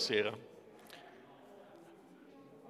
[0.00, 0.34] Buonasera.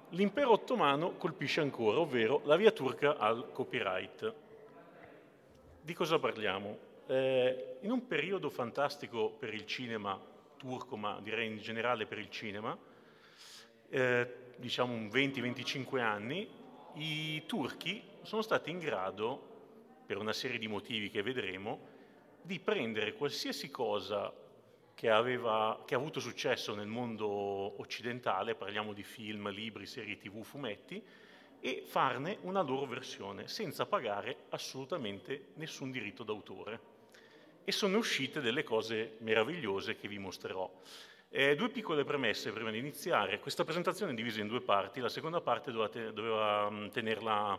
[0.09, 4.33] L'impero ottomano colpisce ancora, ovvero la via turca al copyright.
[5.81, 6.77] Di cosa parliamo?
[7.07, 10.21] Eh, in un periodo fantastico per il cinema
[10.57, 12.77] turco, ma direi in generale per il cinema,
[13.87, 16.49] eh, diciamo un 20-25 anni,
[16.95, 21.79] i turchi sono stati in grado, per una serie di motivi che vedremo,
[22.41, 24.33] di prendere qualsiasi cosa
[24.93, 30.43] che, aveva, che ha avuto successo nel mondo occidentale, parliamo di film, libri, serie tv,
[30.43, 31.03] fumetti,
[31.59, 36.89] e farne una loro versione senza pagare assolutamente nessun diritto d'autore.
[37.63, 40.69] E sono uscite delle cose meravigliose che vi mostrerò.
[41.29, 43.39] Eh, due piccole premesse prima di iniziare.
[43.39, 44.99] Questa presentazione è divisa in due parti.
[44.99, 47.57] La seconda parte doveva, doveva mm, tenerla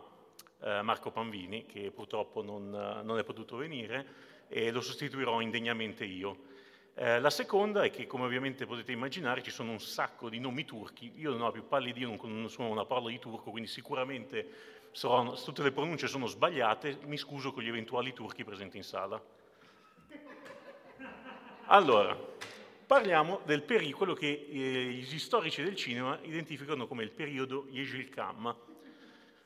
[0.61, 4.07] eh, Marco Panvini, che purtroppo non, non, è potuto venire,
[4.49, 6.51] e lo sostituirò indegnamente io.
[6.95, 10.65] Eh, la seconda è che, come ovviamente potete immaginare, ci sono un sacco di nomi
[10.65, 11.13] turchi.
[11.17, 14.47] Io non ho più pallidino, non conosco una parola di turco, quindi sicuramente
[14.93, 16.99] sarò, tutte le pronunce sono sbagliate.
[17.07, 19.21] Mi scuso con gli eventuali turchi presenti in sala.
[21.67, 22.15] Allora,
[22.87, 28.55] parliamo del pericolo che eh, gli storici del cinema identificano come il periodo Yeşilkam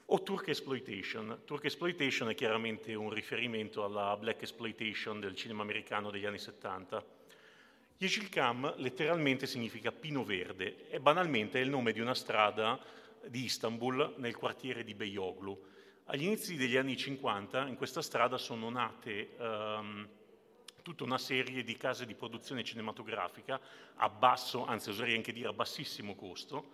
[0.07, 1.43] o Turk Exploitation.
[1.45, 7.16] Turk Exploitation è chiaramente un riferimento alla black exploitation del cinema americano degli anni 70.
[7.99, 12.79] Yeşilkam letteralmente significa pino verde e banalmente è il nome di una strada
[13.27, 15.59] di Istanbul nel quartiere di Beyoğlu.
[16.05, 20.07] Agli inizi degli anni 50 in questa strada sono nate um,
[20.83, 23.59] tutta una serie di case di produzione cinematografica
[23.97, 26.73] a basso, anzi oserei anche dire a bassissimo costo,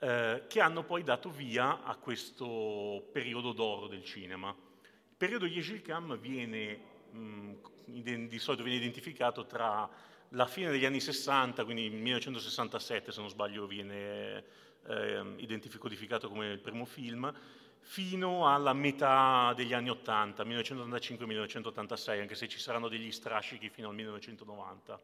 [0.00, 4.50] eh, che hanno poi dato via a questo periodo d'oro del cinema.
[4.50, 6.78] Il periodo Yeşilkam viene,
[7.10, 7.52] mh,
[7.86, 13.66] di solito viene identificato tra la fine degli anni 60, quindi 1967 se non sbaglio
[13.66, 14.44] viene
[14.86, 17.32] eh, identificato come il primo film,
[17.80, 23.94] fino alla metà degli anni 80, 1985-1986, anche se ci saranno degli strascichi fino al
[23.94, 25.00] 1990.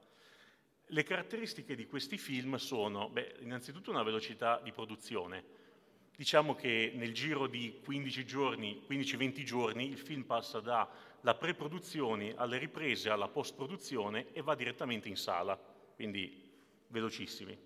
[0.91, 5.45] Le caratteristiche di questi film sono, beh, innanzitutto una velocità di produzione.
[6.19, 12.59] Diciamo che nel giro di 15 giorni, 15-20 giorni, il film passa dalla pre-produzione alle
[12.59, 15.57] riprese, alla post-produzione e va direttamente in sala,
[15.95, 16.51] quindi
[16.89, 17.57] velocissimi.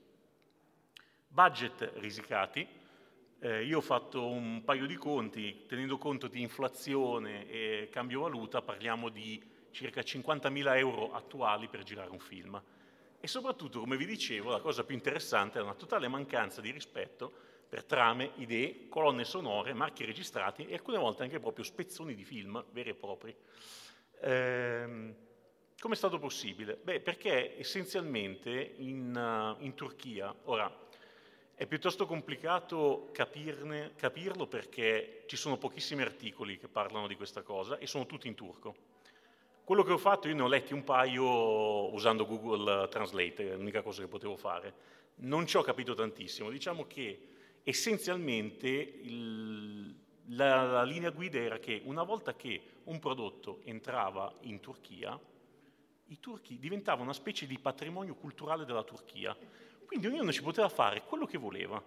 [1.29, 2.69] Budget risicati,
[3.39, 8.61] eh, io ho fatto un paio di conti, tenendo conto di inflazione e cambio valuta,
[8.61, 12.63] parliamo di circa 50.000 euro attuali per girare un film.
[13.19, 17.52] E soprattutto, come vi dicevo, la cosa più interessante è una totale mancanza di rispetto
[17.73, 22.63] per trame, idee, colonne sonore, marchi registrati e alcune volte anche proprio spezzoni di film
[22.71, 23.35] veri e propri.
[24.21, 25.15] Ehm,
[25.81, 26.77] come è stato possibile?
[26.77, 30.71] Beh, perché essenzialmente in, uh, in Turchia, ora
[31.55, 37.79] è piuttosto complicato capirne, capirlo perché ci sono pochissimi articoli che parlano di questa cosa
[37.79, 38.75] e sono tutti in turco.
[39.65, 43.81] Quello che ho fatto, io ne ho letti un paio usando Google Translate, è l'unica
[43.81, 44.75] cosa che potevo fare.
[45.15, 46.51] Non ci ho capito tantissimo.
[46.51, 47.31] Diciamo che
[47.63, 49.95] essenzialmente il,
[50.29, 55.19] la, la linea guida era che una volta che un prodotto entrava in Turchia,
[56.07, 59.37] i turchi diventavano una specie di patrimonio culturale della Turchia
[59.93, 61.79] quindi ognuno ci poteva fare quello che voleva.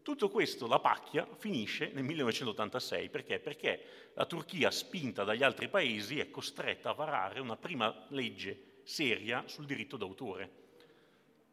[0.00, 3.10] Tutto questo, la pacchia, finisce nel 1986.
[3.10, 3.38] Perché?
[3.38, 9.44] Perché la Turchia, spinta dagli altri paesi, è costretta a varare una prima legge seria
[9.48, 10.50] sul diritto d'autore.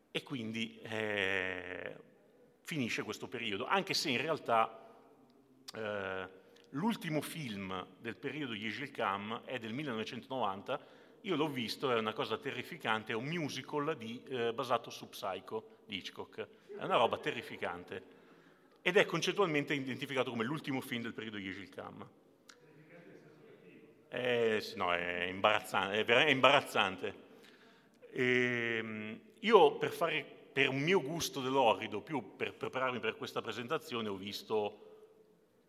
[0.09, 1.97] E quindi eh,
[2.67, 4.91] finisce questo periodo, anche se in realtà
[5.73, 6.29] eh,
[6.71, 13.13] l'ultimo film del periodo Yeşilkam è del 1990 io l'ho visto, è una cosa terrificante,
[13.13, 16.47] è un musical di, eh, basato su Psycho di Hitchcock.
[16.77, 18.03] È una roba terrificante.
[18.81, 22.09] Ed è concettualmente identificato come l'ultimo film del periodo Yeşilkam.
[24.09, 26.05] Eh, no, è imbarazzante.
[26.05, 27.15] È imbarazzante.
[28.11, 33.44] E, ehm, io per, fare, per un mio gusto dell'orrido, più per prepararmi per questa
[33.44, 34.86] presentazione, ho visto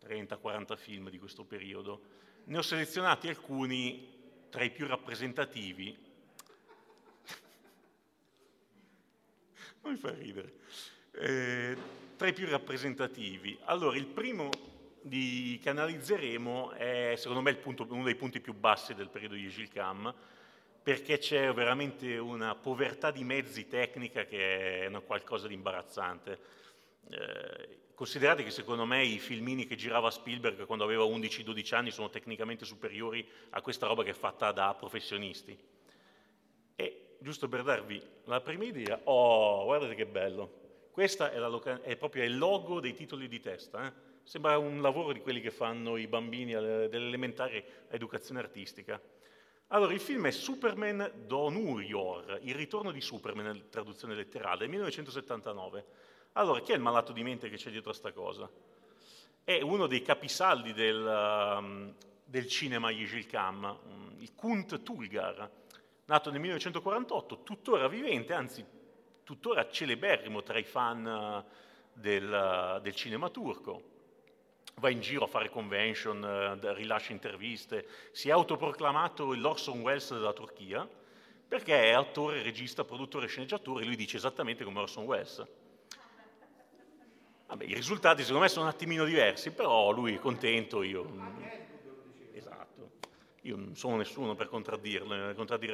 [0.03, 2.01] 30-40 film di questo periodo.
[2.45, 5.95] Ne ho selezionati alcuni tra i più rappresentativi,
[9.83, 10.55] non mi fa ridere,
[11.13, 11.77] eh,
[12.17, 13.59] tra i più rappresentativi.
[13.65, 14.49] Allora, il primo
[15.03, 19.51] di, che analizzeremo è, secondo me, punto, uno dei punti più bassi del periodo di
[19.51, 20.15] Gilcam,
[20.89, 26.39] perché c'è veramente una povertà di mezzi tecnica che è qualcosa di imbarazzante.
[27.11, 32.09] Eh, Considerate che secondo me i filmini che girava Spielberg quando aveva 11-12 anni sono
[32.09, 35.59] tecnicamente superiori a questa roba che è fatta da professionisti.
[36.75, 40.89] E giusto per darvi la prima idea, oh, guardate che bello.
[40.91, 43.87] Questo è, loca- è, proprio il logo dei titoli di testa.
[43.87, 43.93] Eh?
[44.23, 48.99] Sembra un lavoro di quelli che fanno i bambini dell'elementare educazione artistica.
[49.71, 55.85] Allora, il film è Superman Don Urior, il ritorno di Superman traduzione letterale, del 1979.
[56.33, 58.49] Allora, chi è il malato di mente che c'è dietro a sta cosa?
[59.45, 61.95] È uno dei capisaldi del, um,
[62.25, 65.51] del cinema Yijilkam, um, il Kunt Tulgar,
[66.07, 68.65] nato nel 1948, tuttora vivente, anzi
[69.23, 71.45] tuttora celeberrimo tra i fan uh,
[71.93, 72.25] del,
[72.79, 73.97] uh, del cinema turco
[74.79, 80.33] va in giro a fare convention, eh, rilascia interviste, si è autoproclamato l'Orson Welles della
[80.33, 80.89] Turchia,
[81.47, 85.47] perché è attore, regista, produttore, sceneggiatore, e lui dice esattamente come Orson Welles.
[87.47, 91.67] Vabbè, I risultati secondo me sono un attimino diversi, però lui è contento, io...
[93.43, 95.05] Io non sono nessuno per contraddire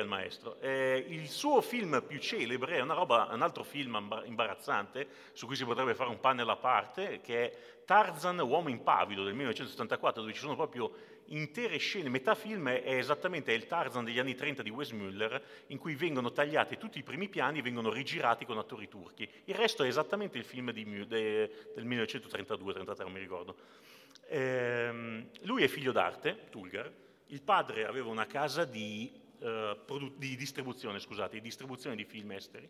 [0.02, 0.60] il maestro.
[0.60, 5.64] Eh, il suo film più celebre è roba, un altro film imbarazzante, su cui si
[5.64, 7.56] potrebbe fare un panel a parte, che è
[7.86, 10.92] Tarzan, Uomo impavido del 1974, dove ci sono proprio
[11.28, 12.10] intere scene.
[12.10, 16.32] Metà film è esattamente il Tarzan degli anni 30 di Wes Müller, in cui vengono
[16.32, 19.28] tagliati tutti i primi piani e vengono rigirati con attori turchi.
[19.44, 23.56] Il resto è esattamente il film di, de, del 1932-33, non mi ricordo.
[24.26, 26.90] Eh, lui è figlio d'arte, Tulgar,
[27.28, 32.32] il padre aveva una casa di, eh, produ- di distribuzione, scusate, di distribuzione di film
[32.32, 32.68] esteri.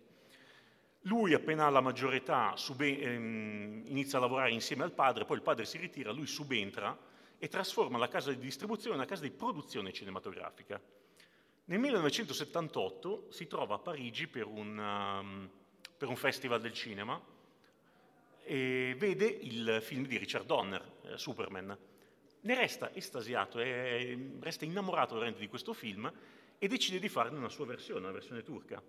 [1.07, 5.37] Lui, appena ha la maggiore età, sube- ehm, inizia a lavorare insieme al padre, poi
[5.37, 6.97] il padre si ritira, lui subentra
[7.39, 10.81] e trasforma la casa di distribuzione in una casa di produzione cinematografica.
[11.67, 15.51] Nel 1978 si trova a Parigi per un, um,
[15.97, 17.21] per un festival del cinema
[18.43, 21.77] e vede il film di Richard Donner, eh, Superman
[22.45, 26.11] ne resta estasiato, è, resta innamorato veramente di questo film
[26.59, 28.83] e decide di farne una sua versione, una versione turca.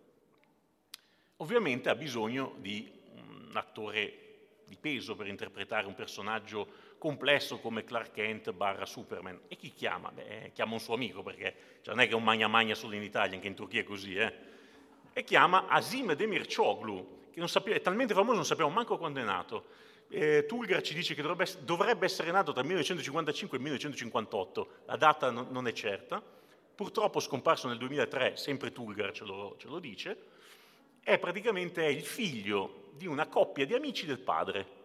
[1.38, 4.22] Ovviamente ha bisogno di un attore
[4.66, 9.42] di peso per interpretare un personaggio complesso come Clark Kent barra Superman.
[9.47, 10.12] E chi chiama?
[10.12, 12.95] Beh, chiama un suo amico perché cioè, non è che è un magna magna solo
[12.95, 14.33] in Italia, anche in Turchia è così, eh?
[15.14, 19.83] E chiama Asim Demircioglu, che sapeva, è talmente famoso non sappiamo manco quando è nato
[20.09, 24.69] eh, Tulgar ci dice che dovrebbe, dovrebbe, essere nato tra il 1955 e il 1958,
[24.85, 26.21] la data non, non è certa,
[26.76, 30.18] purtroppo scomparso nel 2003, sempre Tulgar ce lo, ce lo dice,
[31.02, 34.83] è praticamente il figlio di una coppia di amici del padre.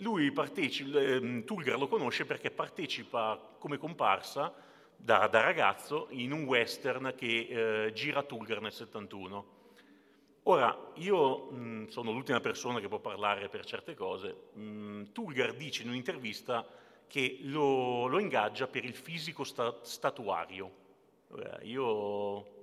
[0.00, 4.54] Lui partecipa, eh, Tulgar lo conosce perché partecipa come comparsa
[4.96, 9.55] da, da ragazzo in un western che eh, gira Tulgar nel 71.
[10.48, 14.50] Ora, io mh, sono l'ultima persona che può parlare per certe cose.
[14.52, 16.64] Mh, Tulgar dice in un'intervista
[17.08, 20.70] che lo, lo ingaggia per il fisico sta, statuario.
[21.30, 22.54] Ora, io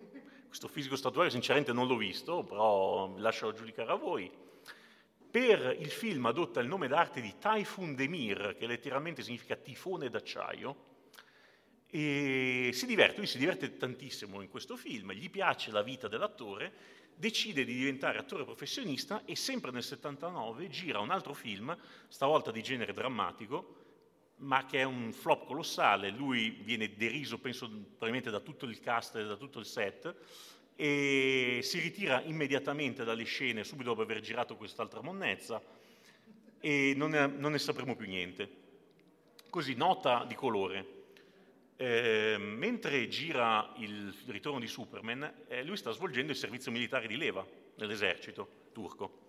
[0.47, 4.31] questo fisico statuario sinceramente non l'ho visto, però lascio giudicare a voi.
[5.29, 10.91] Per il film adotta il nome d'arte di Typhoon Demir, che letteralmente significa tifone d'acciaio,
[11.89, 17.01] e si diverte, lui si diverte tantissimo in questo film, gli piace la vita dell'attore
[17.15, 21.75] decide di diventare attore professionista e sempre nel 79 gira un altro film,
[22.07, 23.81] stavolta di genere drammatico,
[24.37, 26.09] ma che è un flop colossale.
[26.09, 30.15] Lui viene deriso, penso, probabilmente da tutto il cast e da tutto il set,
[30.75, 35.61] e si ritira immediatamente dalle scene subito dopo aver girato quest'altra monnezza
[36.59, 38.61] e non ne, non ne sapremo più niente.
[39.49, 41.02] Così, nota di colore.
[41.75, 47.17] Eh, mentre gira il ritorno di Superman, eh, lui sta svolgendo il servizio militare di
[47.17, 49.21] leva nell'esercito turco.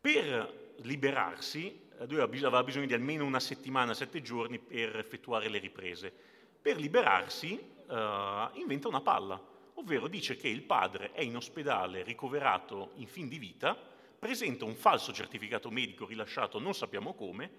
[0.00, 5.58] Per liberarsi, eh, lui aveva bisogno di almeno una settimana, sette giorni per effettuare le
[5.58, 6.12] riprese.
[6.60, 9.40] Per liberarsi eh, inventa una palla,
[9.74, 13.76] ovvero dice che il padre è in ospedale ricoverato in fin di vita,
[14.18, 17.50] presenta un falso certificato medico rilasciato non sappiamo come,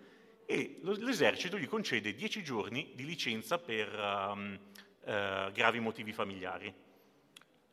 [0.49, 4.57] e l'esercito gli concede dieci giorni di licenza per um,
[5.01, 6.73] uh, gravi motivi familiari.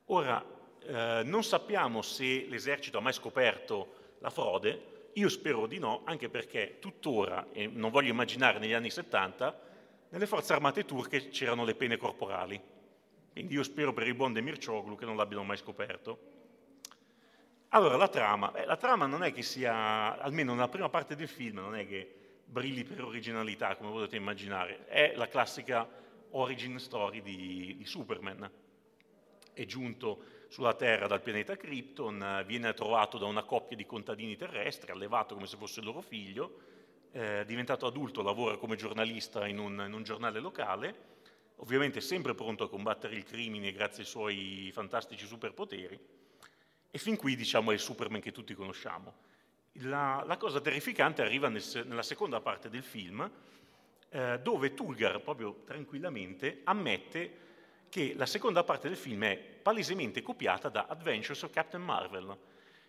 [0.07, 6.03] Ora, uh, non sappiamo se l'esercito ha mai scoperto la frode, io spero di no,
[6.05, 9.61] anche perché tuttora, e non voglio immaginare negli anni 70,
[10.09, 12.61] nelle forze armate turche c'erano le pene corporali.
[13.31, 16.33] Quindi io spero per il buon Demircioglu che non l'abbiano mai scoperto.
[17.69, 18.51] Allora, la trama.
[18.51, 21.87] Beh, la trama non è che sia, almeno nella prima parte del film, non è
[21.87, 24.87] che brilli per originalità, come potete immaginare.
[24.87, 25.89] È la classica
[26.31, 28.51] origin story di, di Superman.
[29.53, 34.91] È giunto sulla Terra dal pianeta Krypton, viene trovato da una coppia di contadini terrestri,
[34.91, 36.61] allevato come se fosse il loro figlio,
[37.13, 41.13] eh, diventato adulto, lavora come giornalista in un, in un giornale locale,
[41.57, 45.99] ovviamente sempre pronto a combattere il crimine grazie ai suoi fantastici superpoteri,
[46.91, 49.15] e fin qui diciamo è il Superman che tutti conosciamo.
[49.79, 53.29] La, la cosa terrificante arriva nel, nella seconda parte del film,
[54.11, 57.43] eh, dove Tulgar proprio tranquillamente ammette
[57.89, 62.37] che la seconda parte del film è palesemente copiata da Adventures of Captain Marvel,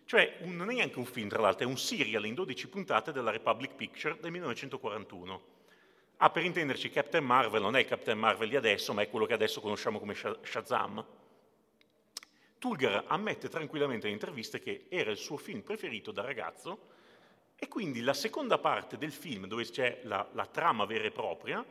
[0.06, 3.12] cioè un, non è neanche un film tra l'altro, è un serial in 12 puntate
[3.12, 5.42] della Republic Picture del 1941.
[6.18, 9.25] Ah, per intenderci, Captain Marvel non è il Captain Marvel di adesso, ma è quello
[9.25, 11.04] che adesso conosciamo come Shazam.
[12.66, 16.94] Tulgar ammette tranquillamente in interviste che era il suo film preferito da ragazzo
[17.56, 21.64] e quindi la seconda parte del film, dove c'è la, la trama vera e propria,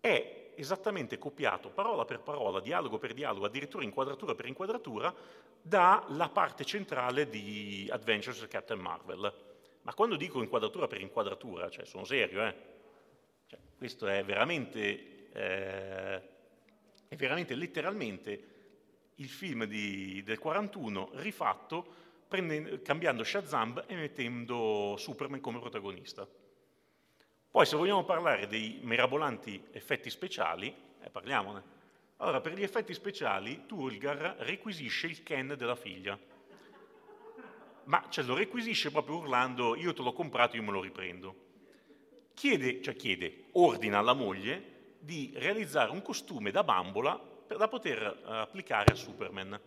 [0.00, 5.14] è esattamente copiato parola per parola, dialogo per dialogo, addirittura inquadratura per inquadratura,
[5.60, 9.34] dalla parte centrale di Adventures of Captain Marvel.
[9.82, 12.54] Ma quando dico inquadratura per inquadratura, cioè sono serio, eh?
[13.48, 16.22] Cioè, questo è veramente, eh,
[17.06, 18.54] è veramente letteralmente
[19.16, 21.86] il film di, del 41 rifatto
[22.28, 26.26] prendendo, cambiando Shazam e mettendo Superman come protagonista.
[27.50, 31.74] Poi se vogliamo parlare dei mirabolanti effetti speciali, eh, parliamone.
[32.18, 36.18] Allora, per gli effetti speciali, Tulgar requisisce il Ken della figlia.
[37.84, 41.44] Ma ce lo requisisce proprio urlando, io te l'ho comprato, io me lo riprendo
[42.36, 48.30] chiede, cioè chiede, ordina alla moglie di realizzare un costume da bambola da poter uh,
[48.30, 49.60] applicare a Superman.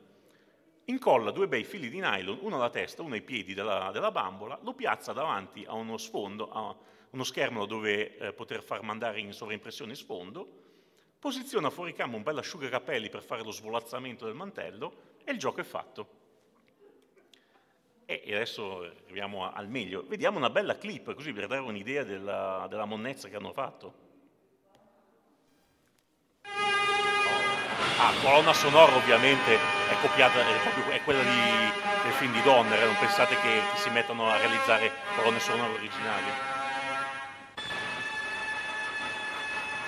[0.86, 4.58] Incolla due bei fili di nylon, uno alla testa, uno ai piedi della, della bambola,
[4.64, 6.76] lo piazza davanti a uno sfondo, a
[7.12, 10.48] uno schermo dove eh, poter far mandare in sovraimpressione sfondo,
[11.20, 15.62] posiziona fuori cama un bel asciugacapelli per fare lo svolazzamento del mantello e il gioco
[15.62, 16.18] è fatto.
[18.06, 20.04] E adesso arriviamo al meglio.
[20.08, 24.09] Vediamo una bella clip, così per dare un'idea della, della monnezza che hanno fatto.
[28.02, 32.86] Ah, colonna sonora ovviamente è copiata, è, proprio, è quella di, del film di Donner,
[32.86, 36.32] non pensate che, che si mettano a realizzare colonne sonore originali.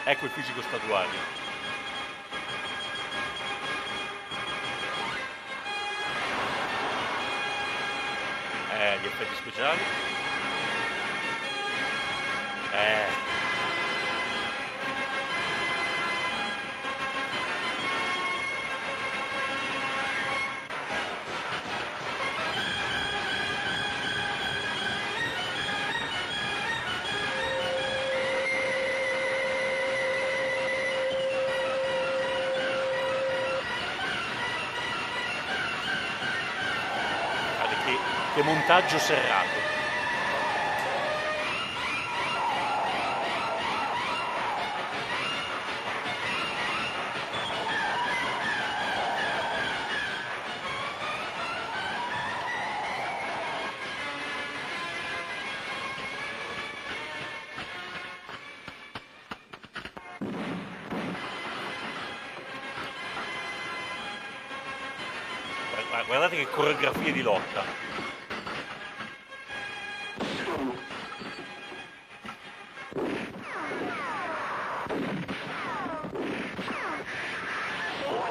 [0.03, 1.19] Ecco il fisico statuario.
[8.77, 9.79] Eh, gli effetti speciali.
[12.73, 13.30] Eh.
[38.43, 39.60] Montaggio serrato.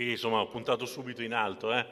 [0.00, 1.74] qui insomma ho puntato subito in alto.
[1.74, 1.86] Eh.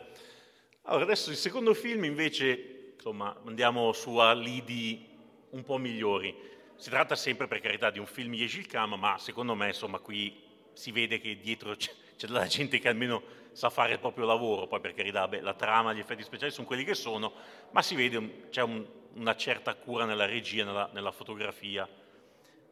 [0.84, 5.06] Allora, adesso il secondo film invece, insomma, andiamo su a lidi
[5.50, 6.34] un po' migliori.
[6.76, 10.42] Si tratta sempre, per carità, di un film Yeşilkam, ma secondo me, insomma, qui
[10.72, 14.66] si vede che dietro c'è, c'è della gente che almeno sa fare il proprio lavoro,
[14.66, 17.34] poi per carità, beh, la trama, gli effetti speciali sono quelli che sono,
[17.72, 21.86] ma si vede, c'è un, una certa cura nella regia, nella, nella, fotografia.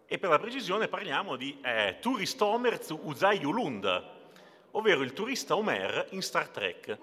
[0.07, 4.15] E per la precisione parliamo di eh, Turist Uzay Yulund,
[4.77, 6.99] ovvero il turista Homer in Star Trek.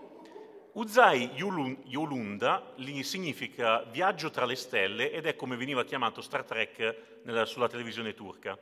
[0.74, 7.46] Uzay Yolunda significa viaggio tra le stelle ed è come veniva chiamato Star Trek nella,
[7.46, 8.58] sulla televisione turca.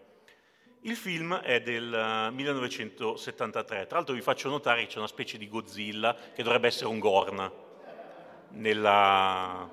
[0.82, 5.48] Il film è del 1973, tra l'altro vi faccio notare che c'è una specie di
[5.48, 7.52] Godzilla che dovrebbe essere un Gorn
[8.50, 9.70] nella,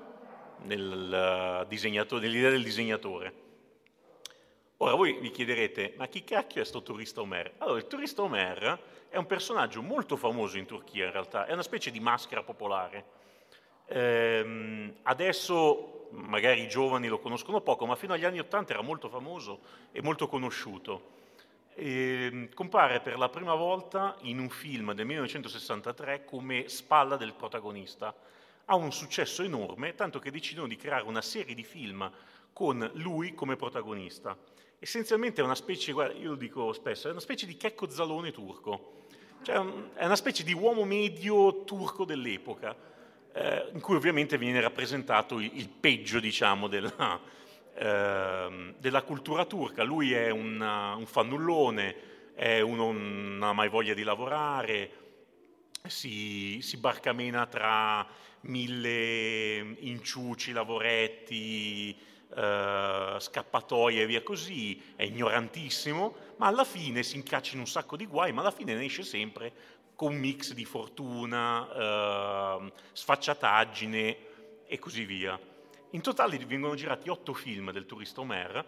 [0.63, 3.38] nel nell'idea del disegnatore.
[4.81, 7.55] Ora voi vi chiederete, ma chi cacchio è questo turista Omer?
[7.57, 11.63] Allora, il turista Omer è un personaggio molto famoso in Turchia in realtà, è una
[11.63, 13.03] specie di maschera popolare.
[13.87, 19.09] Ehm, adesso magari i giovani lo conoscono poco, ma fino agli anni Ottanta era molto
[19.09, 19.59] famoso
[19.91, 21.17] e molto conosciuto.
[21.75, 28.15] Ehm, compare per la prima volta in un film del 1963 come spalla del protagonista.
[28.63, 32.09] Ha un successo enorme, tanto che decidono di creare una serie di film
[32.53, 34.37] con lui come protagonista
[34.79, 38.31] essenzialmente è una specie, guarda, io lo dico spesso, è una specie di Checco Zalone
[38.31, 39.05] turco,
[39.41, 39.55] cioè
[39.93, 42.75] è una specie di uomo medio turco dell'epoca,
[43.33, 47.19] eh, in cui ovviamente viene rappresentato il, il peggio, diciamo, della,
[47.75, 49.83] eh, della, cultura turca.
[49.83, 54.91] Lui è una, un fannullone, è uno, non ha mai voglia di lavorare,
[55.87, 58.07] si, si barcamena tra
[58.41, 61.97] mille inciuci, lavoretti,
[62.35, 67.95] eh, scappatoie e via così, è ignorantissimo, ma alla fine si incaccia in un sacco
[67.95, 74.17] di guai, ma alla fine ne esce sempre con un mix di fortuna, eh, sfacciataggine
[74.65, 75.37] e così via.
[75.91, 78.63] In totale vengono girati otto film del turista Omer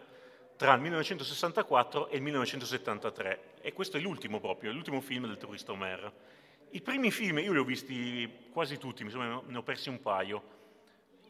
[0.57, 5.71] tra il 1964 e il 1973 e questo è l'ultimo proprio, l'ultimo film del turista
[5.71, 6.11] Omer.
[6.71, 10.43] I primi film, io li ho visti quasi tutti, mi ne ho persi un paio,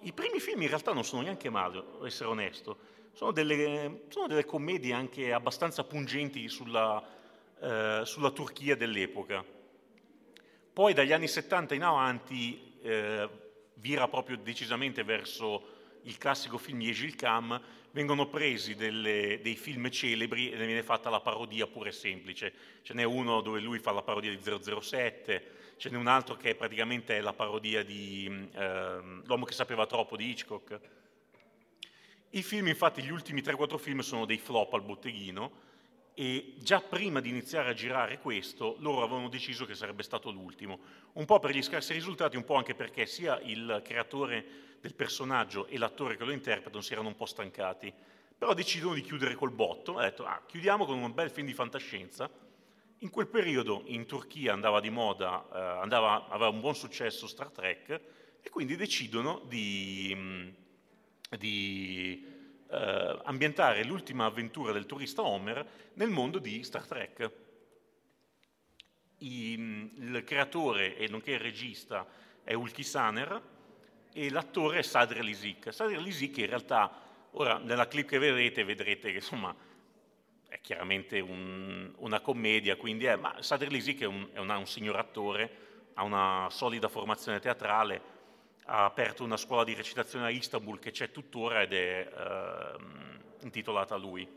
[0.02, 2.78] i primi film in realtà non sono neanche male, devo essere onesto.
[3.14, 7.04] Sono delle, sono delle commedie anche abbastanza pungenti sulla,
[7.60, 9.44] eh, sulla, Turchia dell'epoca.
[10.74, 13.30] Poi dagli anni 70 in avanti eh,
[13.76, 17.62] vira proprio decisamente verso il classico film Yeşilkam,
[17.92, 22.54] vengono presi delle, dei film celebri e ne viene fatta la parodia pure semplice.
[22.82, 26.54] Ce n'è uno dove lui fa la parodia di 007, ce n'è un altro che
[26.54, 30.80] praticamente è la parodia di eh, L'uomo che sapeva troppo di Hitchcock.
[32.30, 35.52] I film, infatti, gli ultimi 3-4 film sono dei flop al botteghino
[36.14, 40.82] e già prima di iniziare a girare questo loro avevano deciso che sarebbe stato l'ultimo,
[41.14, 44.46] un po' per gli scarsi risultati, un po' anche perché sia il creatore
[44.82, 47.92] del personaggio e l'attore che lo interpretano si erano un po' stancati,
[48.38, 51.54] però decidono di chiudere col botto, ha detto ah, chiudiamo con un bel film di
[51.54, 52.30] fantascienza
[53.04, 57.50] in quel periodo in Turchia andava di moda, eh, andava, aveva un buon successo Star
[57.50, 58.02] Trek
[58.42, 60.50] e quindi decidono di, mm,
[61.38, 62.26] di
[62.70, 67.32] eh, ambientare l'ultima avventura del turista Homer nel mondo di Star Trek.
[69.18, 72.06] I, mm, il creatore e nonché il regista
[72.44, 73.42] è Ulki Saner
[74.14, 75.74] e l'attore è Sadr Lisik.
[75.74, 76.92] Sadr Lisik in realtà,
[77.32, 79.56] ora nella clip che vedrete vedrete che insomma
[80.52, 84.58] è chiaramente un, una commedia, quindi è, ma Sadr Lisi che è, un, è una,
[84.58, 85.50] un signor attore,
[85.94, 88.02] ha una solida formazione teatrale,
[88.66, 92.76] ha aperto una scuola di recitazione a Istanbul che c'è tuttora ed è eh,
[93.44, 94.28] intitolata a lui.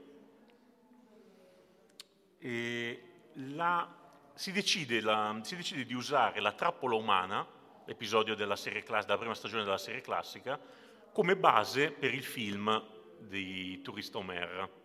[3.33, 3.96] La,
[4.35, 7.44] si, decide la, si, decide di usare la trappola umana,
[7.87, 10.61] l'episodio della, serie, della prima stagione della serie classica,
[11.11, 12.81] come base per il film
[13.18, 14.83] di Turista Omer.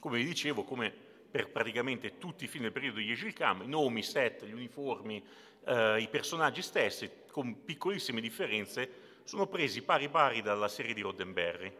[0.00, 0.90] Come vi dicevo, come
[1.30, 5.22] per praticamente tutti i film del periodo di Yeşilkam, i nomi, i set, gli uniformi,
[5.66, 11.72] eh, i personaggi stessi, con piccolissime differenze, sono presi pari pari dalla serie di Roddenberry.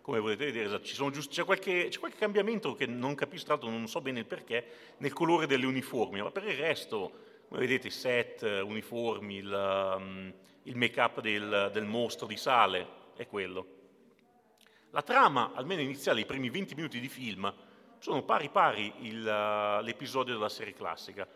[0.00, 3.88] Come potete vedere, giusto, c'è, qualche, c'è, qualche, cambiamento che non capisco, tra l'altro non
[3.88, 7.12] so bene il perché, nel colore delle uniformi, ma per il resto,
[7.48, 13.26] come vedete, i set, uniformi, il, um, il make-up del, del mostro di sale, è
[13.26, 13.77] quello.
[14.90, 17.52] La trama, almeno iniziale, i primi 20 minuti di film,
[17.98, 21.28] sono pari pari il, uh, l'episodio della serie classica,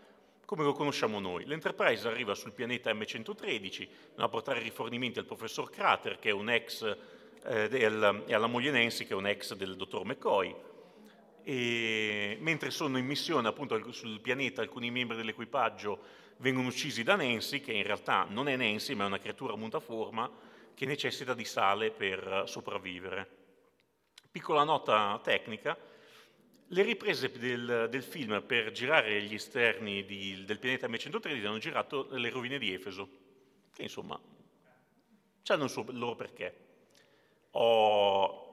[0.46, 1.44] come lo conosciamo noi.
[1.44, 6.96] L'Enterprise arriva sul pianeta M113, a portare rifornimenti al professor Crater, che è un ex,
[7.44, 10.54] eh, del, e alla moglie Nancy, che è un ex del dottor McCoy.
[11.42, 15.98] e mentre sono in missione appunto sul pianeta alcuni membri dell'equipaggio
[16.38, 20.30] vengono uccisi da Nancy, che in realtà non è Nancy ma è una creatura mutaforma
[20.74, 23.41] che necessita di sale per sopravvivere.
[24.32, 25.78] Piccola nota tecnica,
[26.66, 32.08] le riprese del, del film per girare gli esterni di, del pianeta M113 hanno girato
[32.10, 33.08] le rovine di Efeso,
[33.72, 34.18] che insomma
[35.46, 36.56] hanno il, il loro perché.
[37.52, 38.52] Ho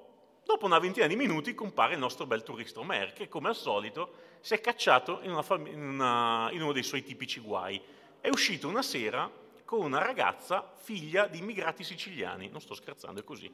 [0.49, 4.13] Dopo una ventina di minuti compare il nostro bel turista Omer, che come al solito
[4.39, 7.79] si è cacciato in, fam- in, una, in uno dei suoi tipici guai.
[8.19, 9.31] È uscito una sera
[9.63, 12.49] con una ragazza figlia di immigrati siciliani.
[12.49, 13.53] Non sto scherzando, è così.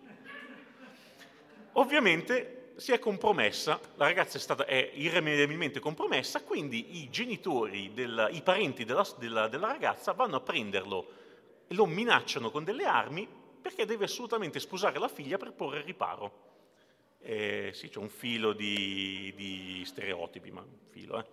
[1.77, 8.29] Ovviamente si è compromessa, la ragazza è, stata, è irrimediabilmente compromessa, quindi i genitori, del,
[8.31, 11.07] i parenti della, della, della ragazza vanno a prenderlo
[11.67, 13.27] e lo minacciano con delle armi
[13.61, 16.43] perché deve assolutamente sposare la figlia per porre riparo.
[17.19, 21.25] Eh, sì, c'è un filo di, di, stereotipi, ma un filo, eh.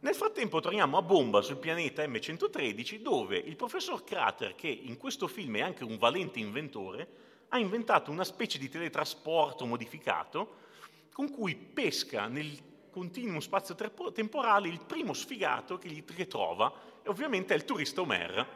[0.00, 5.26] Nel frattempo torniamo a bomba sul pianeta M113 dove il professor Crater, che in questo
[5.26, 7.08] film è anche un valente inventore,
[7.48, 10.64] ha inventato una specie di teletrasporto modificato
[11.12, 17.56] con cui pesca nel continuum spazio-temporale il primo sfigato che gli trova e ovviamente è
[17.56, 18.46] il turista Omer,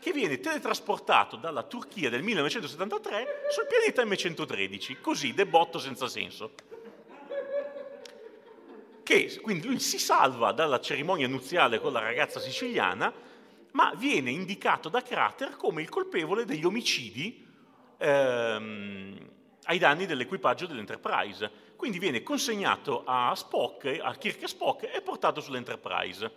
[0.00, 6.54] che viene teletrasportato dalla Turchia del 1973 sul pianeta M113, così debotto senza senso.
[9.02, 13.12] Che quindi lui si salva dalla cerimonia nuziale con la ragazza siciliana,
[13.72, 17.41] ma viene indicato da Crater come il colpevole degli omicidi
[18.02, 19.30] ehm,
[19.64, 21.50] ai danni dell'equipaggio dell'Enterprise.
[21.76, 26.30] Quindi viene consegnato a Spock, a Kirk e Spock e portato sull'Enterprise.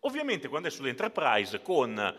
[0.00, 2.16] Ovviamente quando è sull'Enterprise con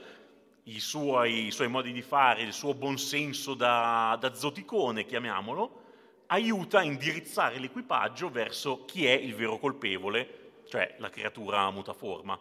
[0.66, 5.80] i suoi, i suoi, modi di fare, il suo buonsenso da, da zoticone, chiamiamolo,
[6.28, 12.40] aiuta a indirizzare l'equipaggio verso chi è il vero colpevole, cioè la creatura mutaforma.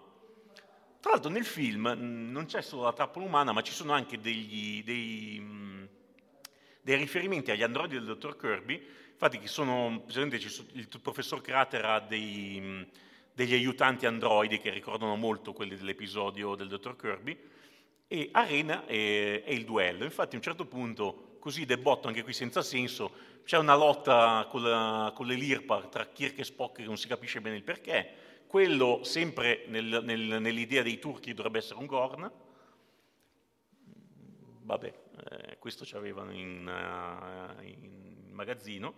[1.01, 4.85] Tra l'altro nel film non c'è solo la trappola umana, ma ci sono anche degli,
[4.85, 5.89] dei,
[6.91, 12.87] dei, riferimenti agli androidi del dottor Kirby, infatti che sono, il professor Crater ha dei,
[13.33, 17.39] degli aiutanti androidi che ricordano molto quelli dell'episodio del dottor Kirby,
[18.09, 20.05] e Arena è, è il duello.
[20.05, 24.63] Infatti a un certo punto, così debotto anche qui senza senso, c'è una lotta con,
[24.63, 28.15] la, con le Lirpa tra Kirk e Spock che non si capisce bene il perché.
[28.47, 32.31] Quello sempre nel, nel, nell'idea dei turchi dovrebbe essere un Gorn.
[34.63, 34.95] Vabbè,
[35.61, 38.95] questo ci avevano in, uh, in magazzino.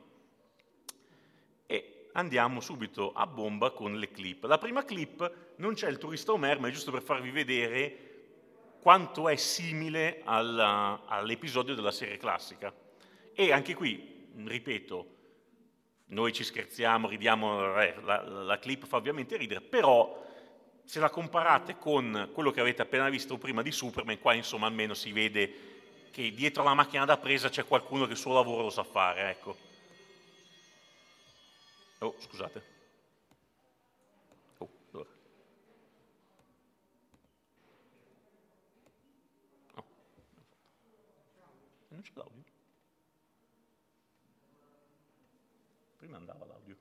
[1.66, 4.44] E andiamo subito a bomba con le clip.
[4.44, 8.10] La prima clip non c'è il turista Omer, ma è giusto per farvi vedere
[8.80, 12.72] quanto è simile alla, all'episodio della serie classica.
[13.34, 15.06] E anche qui, ripeto,
[16.06, 20.24] noi ci scherziamo, ridiamo, eh, la, la, clip fa ovviamente ridere, però
[20.84, 24.94] se la comparate con quello che avete appena visto prima di Superman, qua insomma almeno
[24.94, 25.71] si vede
[26.12, 29.30] che dietro la macchina da presa c'è qualcuno che il suo lavoro lo sa fare,
[29.30, 29.56] ecco.
[32.00, 32.72] Oh, scusate.
[41.88, 42.42] non c'è l'audio?
[45.98, 46.76] Prima andava l'audio.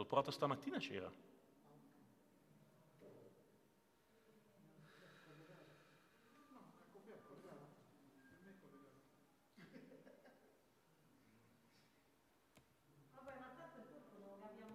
[0.00, 1.12] L'ho provato stamattina c'era.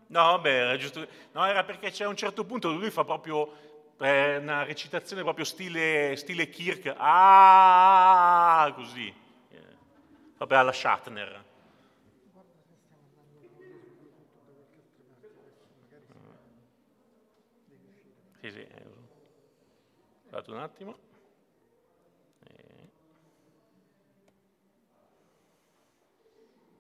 [0.08, 1.08] No, vabbè, era giusto.
[1.32, 3.52] No, era perché c'è un certo punto dove lui fa proprio
[3.98, 6.94] eh, una recitazione proprio stile, stile Kirk.
[6.96, 9.12] Ah, così.
[9.50, 9.60] Eh,
[10.38, 11.54] vabbè, alla Shatner.
[18.46, 18.68] Sì, sì.
[20.22, 20.98] Guardate un attimo.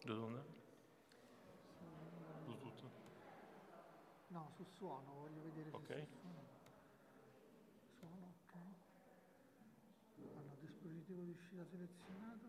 [0.04, 0.56] Dove andare?
[4.56, 6.08] sul suono, voglio vedere se okay.
[6.22, 6.44] suono.
[7.98, 8.54] Suono, ok.
[10.38, 12.46] Allora, dispositivo di uscita selezionato.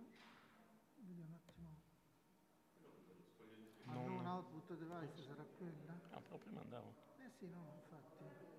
[0.97, 1.75] Vediamo un attimo.
[3.85, 4.11] Non...
[4.11, 5.99] un output device sarà quella?
[6.11, 6.95] Ah, proprio mandavo.
[7.19, 8.56] Eh sì, no, infatti.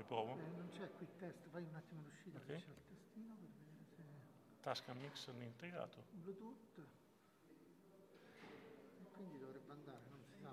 [0.00, 0.32] Riprovo?
[0.32, 2.56] Eh, non c'è qui test, fai un attimo l'uscita, okay.
[2.56, 4.02] c'è il testino per vedere se...
[4.62, 6.04] Tasca mixer integrato.
[6.12, 6.78] Bluetooth.
[8.98, 10.52] E quindi dovrebbe andare, non si sa.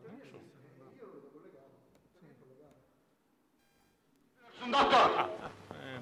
[4.65, 4.97] Non so.
[4.97, 5.29] Ah,
[5.75, 6.01] eh,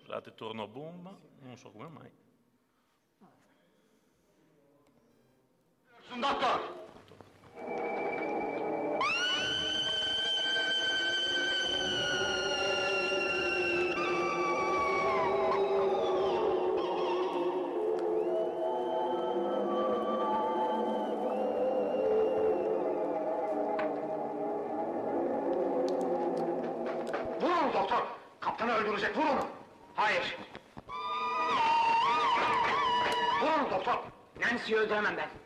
[0.00, 2.10] Scusate, torno a bomba, non so come mai.
[6.18, 6.60] Doctor!
[6.66, 6.75] Vurun
[29.16, 29.46] Kaptanı öldürecek, vur onu!
[29.94, 30.36] Hayır!
[33.42, 33.98] Vurun doktor!
[34.40, 35.45] Nancy'yi öldüremem ben.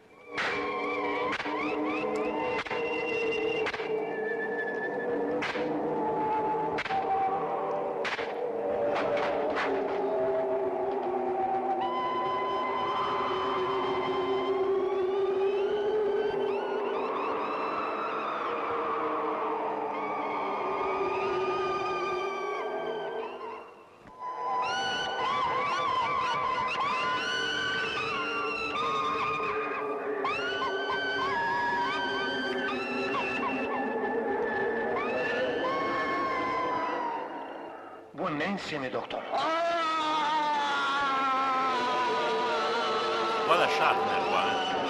[38.51, 39.23] Mi doktor?
[43.47, 44.43] Guarda Shatner qua.
[44.85, 44.90] eh.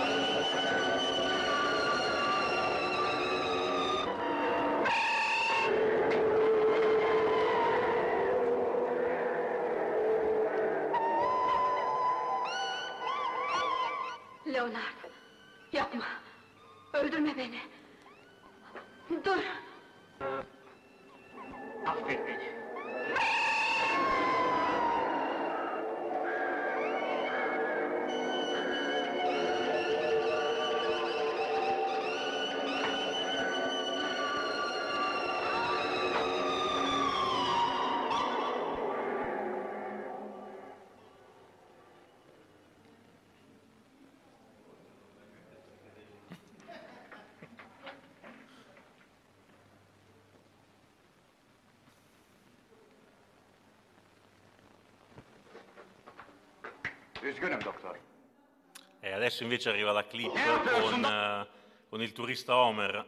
[59.31, 61.47] Adesso invece arriva la clip con, eh,
[61.89, 63.05] con il turista Homer.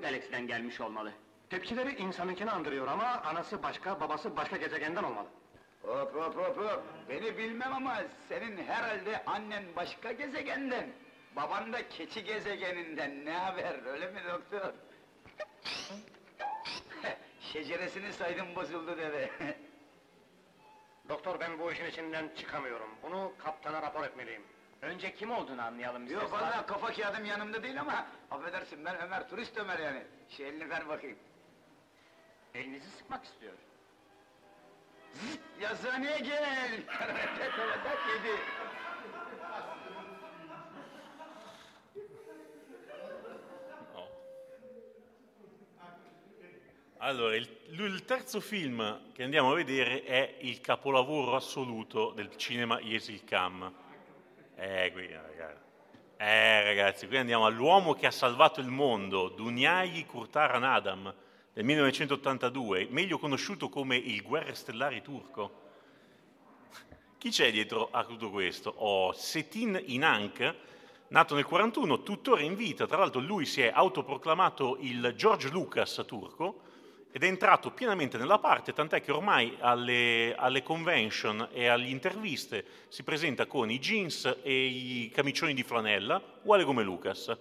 [0.00, 1.12] Galaksiden gelmiş olmalı.
[1.50, 5.28] Tepkileri insanınkini andırıyor ama anası başka, babası başka gezegenden olmalı.
[5.82, 6.82] Hop hop hop hop.
[7.08, 10.92] Beni bilmem ama senin herhalde annen başka gezegenden.
[11.36, 13.24] Baban da keçi gezegeninden.
[13.24, 14.72] Ne haber öyle mi doktor?
[17.52, 19.30] Şeceresini saydım bozuldu deve.
[21.08, 22.88] Doktor ben bu işin içinden çıkamıyorum.
[23.02, 24.42] Bunu kaptana rapor etmeliyim.
[24.84, 29.58] Önce kim olduğunu anlayalım Yok valla kafa kağıdım yanımda değil ama affedersin ben Ömer turist
[29.58, 30.02] Ömer yani.
[30.28, 31.18] Şu elini ver bakayım.
[32.54, 33.52] Elinizi sıkmak istiyor.
[35.12, 36.80] Zıt, yazıhaneye gel.
[37.84, 38.36] tak yedi.
[43.94, 44.06] No.
[46.98, 52.80] Allora, il, il terzo film che andiamo a vedere è il capolavoro assoluto del cinema
[52.80, 53.83] Yesil Kam.
[54.56, 55.62] Eh, qui, ragazzi.
[56.16, 61.12] Eh, ragazzi, qui andiamo all'uomo che ha salvato il mondo, Dunyayi Kurtaran Adam,
[61.52, 65.62] del 1982, meglio conosciuto come il Guerre Stellari turco.
[67.18, 68.72] Chi c'è dietro a tutto questo?
[68.76, 70.54] Oh, Setin Inank,
[71.08, 72.86] nato nel 41, tuttora in vita.
[72.86, 76.63] Tra l'altro lui si è autoproclamato il George Lucas turco
[77.16, 82.64] ed è entrato pienamente nella parte, tant'è che ormai alle, alle convention e alle interviste
[82.88, 87.32] si presenta con i jeans e i camicioni di flanella, uguale come Lucas.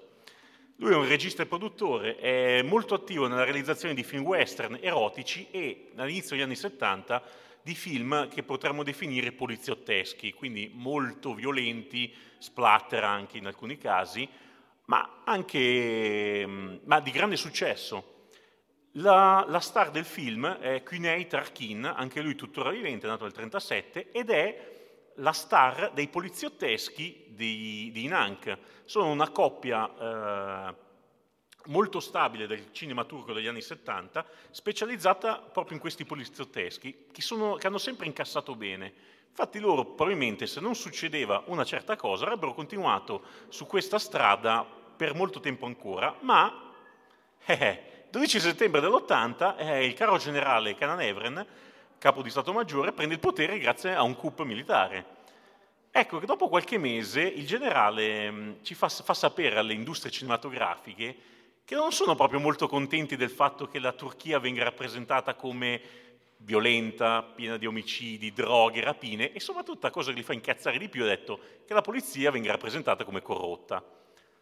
[0.75, 5.47] Lui è un regista e produttore, è molto attivo nella realizzazione di film western erotici
[5.49, 7.23] e all'inizio degli anni 70
[7.63, 14.29] di film che potremmo definire poliziotteschi, quindi molto violenti, splatter anche in alcuni casi,
[14.85, 18.12] ma anche ma di grande successo.
[18.97, 24.11] La, la star del film è Cunei Tarkin, anche lui tuttora vivente, nato nel 1937,
[24.11, 24.71] ed è
[25.15, 28.55] la star dei poliziotteschi di, di Inank.
[28.85, 30.75] Sono una coppia eh,
[31.65, 37.55] molto stabile del cinema turco degli anni 70, specializzata proprio in questi poliziotteschi, che, sono-
[37.55, 38.93] che hanno sempre incassato bene.
[39.27, 45.15] Infatti loro probabilmente se non succedeva una certa cosa avrebbero continuato su questa strada per
[45.15, 46.71] molto tempo ancora, ma
[47.45, 51.43] eh, 12 settembre dell'80 eh, il caro generale Canan Evren,
[51.97, 55.03] capo di Stato Maggiore, prende il potere grazie a un coup militare.
[55.89, 61.15] Ecco che dopo qualche mese il generale mh, ci fa, fa sapere alle industrie cinematografiche
[61.65, 65.81] che non sono proprio molto contenti del fatto che la Turchia venga rappresentata come
[66.37, 70.87] violenta, piena di omicidi, droghe, rapine e soprattutto la cosa che li fa incazzare di
[70.87, 73.83] più è detto che la polizia venga rappresentata come corrotta.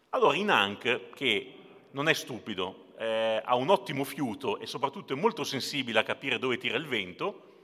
[0.09, 1.53] Allora Inank, che
[1.91, 6.37] non è stupido, eh, ha un ottimo fiuto e soprattutto è molto sensibile a capire
[6.37, 7.61] dove tira il vento,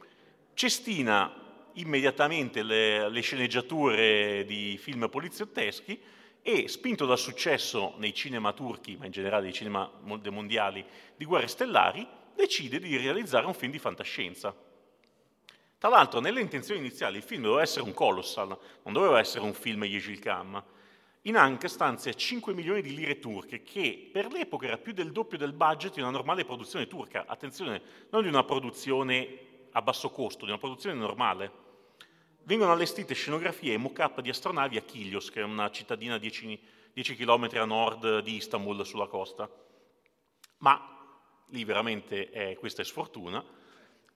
[0.56, 1.32] cestina
[1.74, 6.02] immediatamente le, le sceneggiature di film poliziotteschi
[6.42, 10.84] e spinto dal successo nei cinema turchi, ma in generale nei cinema mondiali,
[11.16, 14.56] di guerre stellari, decide di realizzare un film di fantascienza.
[15.78, 19.54] Tra l'altro, nelle intenzioni iniziali, il film doveva essere un colossal, non doveva essere un
[19.54, 20.64] film Yeşilkam.
[21.28, 25.52] Inank stanzia 5 milioni di lire turche, che per l'epoca era più del doppio del
[25.52, 27.26] budget di una normale produzione turca.
[27.28, 31.66] Attenzione, non di una produzione a basso costo, di una produzione normale
[32.44, 36.60] vengono allestite scenografie e mock-up di astronavi a Kilios, che è una cittadina 10,
[36.94, 39.50] 10 km a nord di Istanbul sulla costa.
[40.60, 40.98] Ma
[41.50, 43.44] lì veramente è, questa è sfortuna,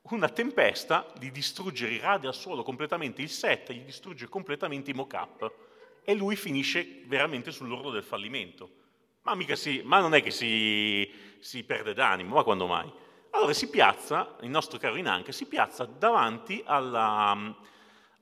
[0.04, 5.70] una tempesta gli distrugge, irradia al suolo completamente il set, gli distrugge completamente i mock-up
[6.04, 8.80] e lui finisce veramente sull'orlo del fallimento.
[9.24, 11.10] Ma, si, ma non è che si,
[11.40, 12.92] si, perde d'animo, ma quando mai?
[13.32, 17.56] Allora si piazza, il nostro caro Inanche, si piazza davanti alla,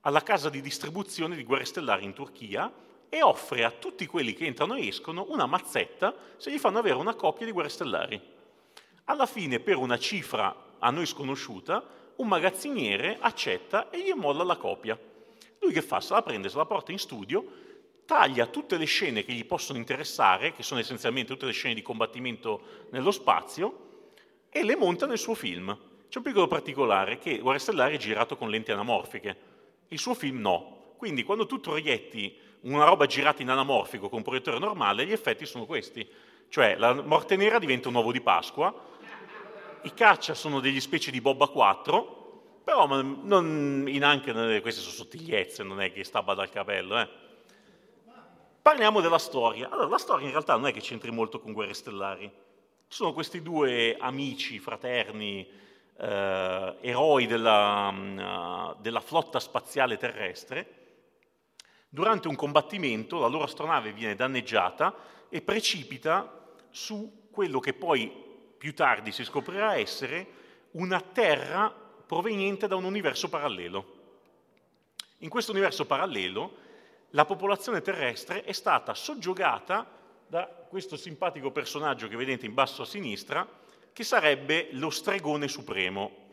[0.02, 2.72] alla casa di distribuzione di Guerre Stellari in Turchia
[3.08, 6.96] e offre a tutti quelli che entrano e escono una mazzetta se gli fanno avere
[6.96, 8.22] una copia di Guerre Stellari.
[9.06, 11.84] Alla fine, per una cifra a noi sconosciuta,
[12.18, 15.00] un magazziniere accetta e gli molla la copia.
[15.62, 16.00] Lui che fa?
[16.00, 17.68] Se la prende, se la porta in studio,
[18.10, 21.84] taglia tutte le scene che gli possono interessare, che sono essenzialmente tutte le scene di
[21.84, 24.08] combattimento nello spazio,
[24.50, 25.78] e le monta nel suo film.
[26.10, 29.38] C'è un piccolo particolare che Guerre Stellari è girato con lenti anamorfiche,
[29.90, 30.94] il suo film no.
[30.98, 35.46] Quindi quando tu proietti una roba girata in anamorfico con un proiettore normale, gli effetti
[35.46, 36.08] sono questi.
[36.50, 38.74] Cioè la morte nera diventa un uovo di Pasqua,
[39.84, 45.62] i caccia sono degli specie di Boba 4, però non, in anche queste sono sottigliezze,
[45.62, 47.00] non è che sta dal capello.
[47.00, 47.28] Eh.
[48.70, 49.68] Parliamo della storia.
[49.72, 52.28] Allora, la storia in realtà non è che c'entri molto con Guerre Stellari.
[52.28, 55.50] Ci sono questi due amici, fraterni,
[55.98, 60.68] eh, eroi della, uh, della flotta spaziale terrestre,
[61.90, 64.94] durante un combattimento la loro astronave viene danneggiata
[65.30, 68.14] e precipita su quello che poi
[68.56, 70.28] più tardi si scoprirà essere
[70.74, 71.74] una Terra
[72.06, 73.98] proveniente da un universo parallelo.
[75.22, 76.68] In questo universo parallelo
[77.12, 79.88] la popolazione terrestre è stata soggiogata
[80.28, 83.48] da questo simpatico personaggio che vedete in basso a sinistra,
[83.92, 86.28] che sarebbe lo stregone supremo,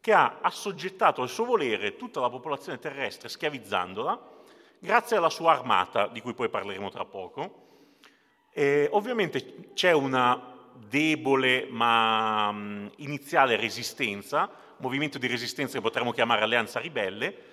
[0.00, 4.20] che ha assoggettato al suo volere tutta la popolazione terrestre schiavizzandola,
[4.78, 7.68] grazie alla sua armata, di cui poi parleremo tra poco.
[8.52, 12.52] E ovviamente c'è una debole ma
[12.96, 17.49] iniziale resistenza, movimento di resistenza che potremmo chiamare alleanza ribelle,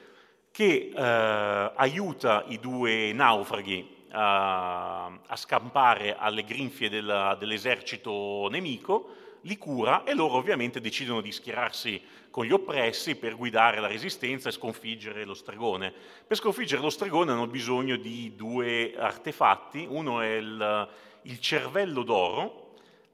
[0.57, 9.55] che eh, aiuta i due naufraghi a, a scampare alle grinfie della, dell'esercito nemico, li
[9.59, 12.01] cura e loro ovviamente decidono di schierarsi
[12.31, 15.93] con gli oppressi per guidare la resistenza e sconfiggere lo stregone.
[16.25, 20.89] Per sconfiggere lo stregone hanno bisogno di due artefatti, uno è il,
[21.21, 22.66] il cervello d'oro,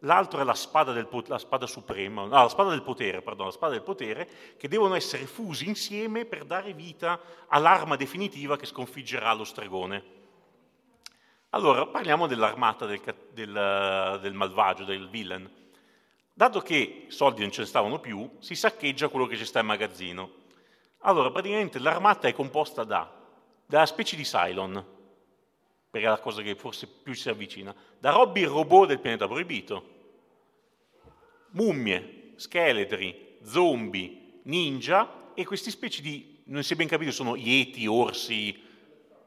[0.04, 3.52] l'altro è la spada, del, la spada suprema, no, la spada del potere, pardon, la
[3.52, 9.34] spada del potere, che devono essere fusi insieme per dare vita all'arma definitiva che sconfiggerà
[9.34, 10.22] lo stregone.
[11.50, 13.02] Allora, parliamo dell'armata del,
[13.32, 15.50] del, del malvagio, del villain.
[16.34, 19.68] Dato che soldi non ce ne stavano più, si saccheggia quello che ci sta in
[19.68, 20.32] magazzino.
[21.00, 23.08] Allora, praticamente l'armata è composta da,
[23.66, 24.84] da specie di Cylon,
[25.92, 29.28] perché è la cosa che forse più si avvicina, da Robby il robot del pianeta
[29.28, 29.93] proibito,
[31.54, 37.88] mummie, scheletri, zombie, ninja e queste specie di, non si è ben capito, sono yeti,
[37.88, 38.62] orsi,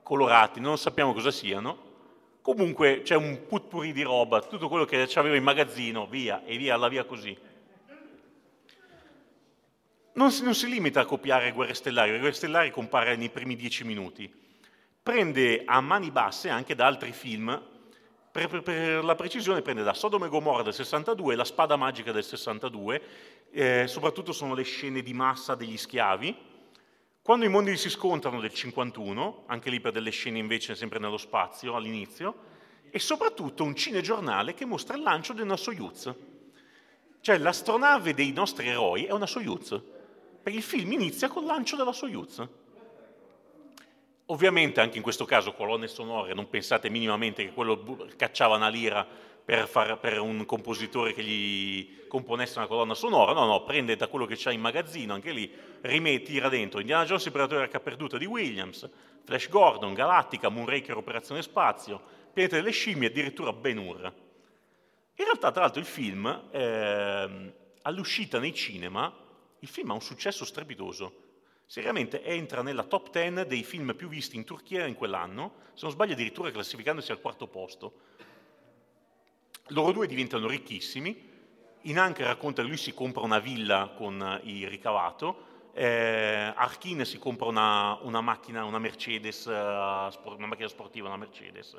[0.02, 1.86] colorati, non sappiamo cosa siano,
[2.46, 6.74] Comunque c'è un putpuri di roba, tutto quello che aveva in magazzino, via, e via,
[6.74, 7.36] alla via così.
[10.12, 13.82] Non si, non si limita a copiare Guerre Stellari, Guerre Stellari compare nei primi dieci
[13.82, 14.32] minuti.
[15.02, 17.60] Prende a mani basse anche da altri film,
[18.36, 22.12] per, per, per la precisione prende da Sodome e Gomorra del 62, La spada magica
[22.12, 23.02] del 62,
[23.50, 26.36] eh, soprattutto sono le scene di massa degli schiavi,
[27.22, 31.16] quando i mondi si scontrano del 51, anche lì per delle scene invece sempre nello
[31.16, 32.34] spazio all'inizio,
[32.90, 36.14] e soprattutto un cinegiornale che mostra il lancio di una Soyuz.
[37.20, 39.80] Cioè l'astronave dei nostri eroi è una Soyuz,
[40.42, 42.46] perché il film inizia col lancio della Soyuz.
[44.26, 49.06] Ovviamente anche in questo caso colonne sonore, non pensate minimamente che quello cacciava una lira
[49.44, 54.08] per, far, per, un compositore che gli componesse una colonna sonora, no, no, prende da
[54.08, 55.48] quello che c'ha in magazzino, anche lì,
[55.82, 56.80] rimette, tira dentro.
[56.80, 58.90] Indiana Jones, Imperatore della perduta di Williams,
[59.22, 62.02] Flash Gordon, Galattica, Moonraker, Operazione Spazio,
[62.32, 64.12] Pianeta delle Scimmie, addirittura Ben Hur.
[65.18, 67.52] In realtà, tra l'altro, il film, eh,
[67.82, 69.14] all'uscita nei cinema,
[69.60, 71.25] il film ha un successo strepitoso
[71.66, 75.90] seriamente entra nella top 10 dei film più visti in Turchia in quell'anno, se non
[75.90, 77.92] sbaglio addirittura classificandosi al quarto posto.
[79.70, 81.34] Loro due diventano ricchissimi,
[81.82, 87.18] in Ankara racconta che lui si compra una villa con il ricavato, eh, Arkin si
[87.18, 91.76] compra una, una macchina, una Mercedes, uh, una macchina sportiva, una Mercedes.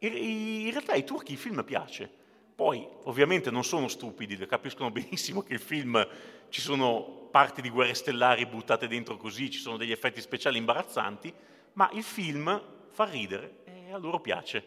[0.00, 2.12] In, in realtà ai turchi il film piace,
[2.54, 6.06] poi ovviamente non sono stupidi, capiscono benissimo che il film
[6.54, 11.34] ci sono parti di guerre stellari buttate dentro così, ci sono degli effetti speciali imbarazzanti,
[11.72, 14.64] ma il film fa ridere e a loro piace.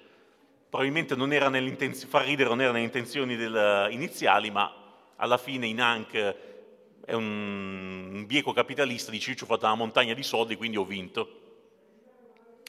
[0.68, 4.70] Probabilmente non era fa ridere non era nelle intenzioni del, iniziali, ma
[5.16, 6.36] alla fine in Hank
[7.06, 10.76] è un, un bieco capitalista, dice io ci ho fatto una montagna di soldi, quindi
[10.76, 11.40] ho vinto.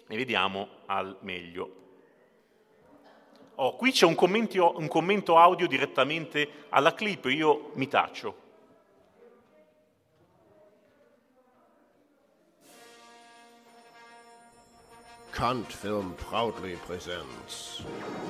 [0.06, 1.74] E vediamo al meglio.
[3.56, 8.46] Oh, qui c'è un commento, un commento audio direttamente alla clip, io mi taccio.
[15.38, 17.84] Kant Film proudly presents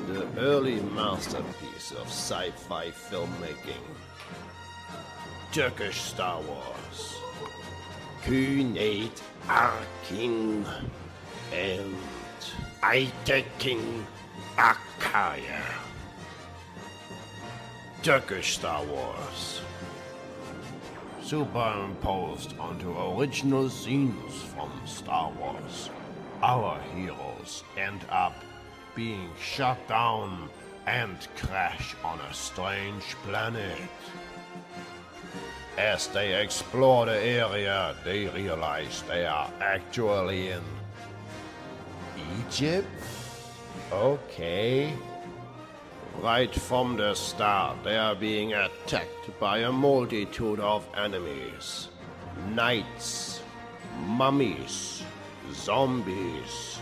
[0.08, 3.86] the early masterpiece of sci-fi filmmaking,
[5.50, 7.16] Turkish Star Wars,
[8.22, 10.66] Kühnet Arkin
[11.50, 11.96] and
[12.82, 14.04] Aytekin
[14.58, 15.64] Akaya.
[18.02, 19.62] Turkish Star Wars.
[21.22, 25.88] Superimposed onto original scenes from Star Wars
[26.42, 28.34] our heroes end up
[28.94, 30.48] being shut down
[30.86, 33.78] and crash on a strange planet.
[35.76, 40.62] As they explore the area, they realize they are actually in
[42.40, 42.88] Egypt?
[43.92, 44.92] Okay.
[46.20, 51.88] Right from the start, they are being attacked by a multitude of enemies
[52.54, 53.40] knights,
[54.06, 55.02] mummies,
[55.52, 56.78] zombies,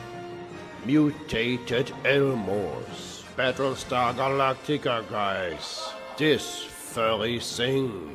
[0.84, 8.14] mutated Elmors, Battlestar Galactica guys, this furry thing,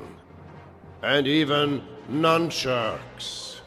[1.02, 3.60] and even nunchucks.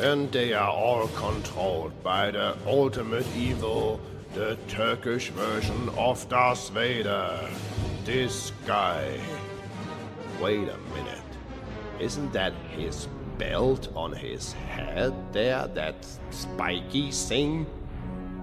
[0.00, 4.00] And they are all controlled by the ultimate evil,
[4.32, 7.48] the Turkish version of Darth Vader.
[8.04, 9.18] This guy.
[10.40, 11.18] Wait a minute.
[11.98, 13.08] Isn't that his
[13.38, 17.66] belt on his head there, that spiky thing?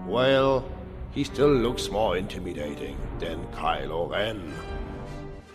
[0.08, 0.66] Well,
[1.12, 4.54] he still looks more intimidating than Kylo Ren.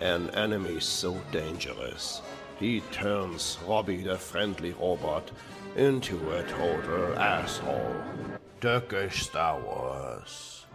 [0.00, 2.22] An enemy so dangerous,
[2.58, 5.30] he turns Robbie the friendly robot
[5.76, 7.96] into a total asshole.
[8.60, 10.66] Turkish Star Wars.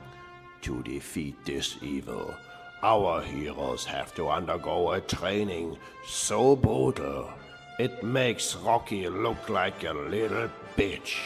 [0.62, 2.34] To defeat this evil,
[2.82, 7.30] our heroes have to undergo a training so brutal
[7.78, 11.18] it makes Rocky look like a little bitch.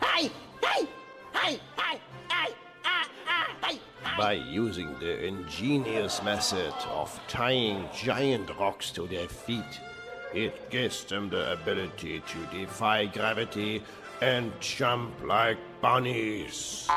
[0.00, 0.30] Hey!
[0.62, 0.88] Hey!
[1.34, 1.60] Hey!
[1.76, 1.98] Hey!
[2.28, 2.54] Hey!
[3.62, 3.78] Hey!
[4.16, 9.80] By using the ingenious method of tying giant rocks to their feet,
[10.32, 13.82] it gives them the ability to defy gravity
[14.20, 16.88] and jump like bunnies.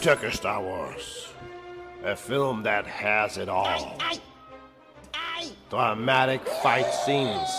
[0.00, 1.29] Turkish Star Wars.
[2.04, 3.98] A film that has it all.
[5.68, 7.50] Dramatic fight scenes.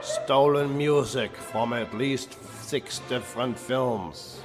[0.00, 4.40] Stolen music from at least six different films.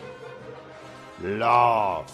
[1.21, 2.11] Love.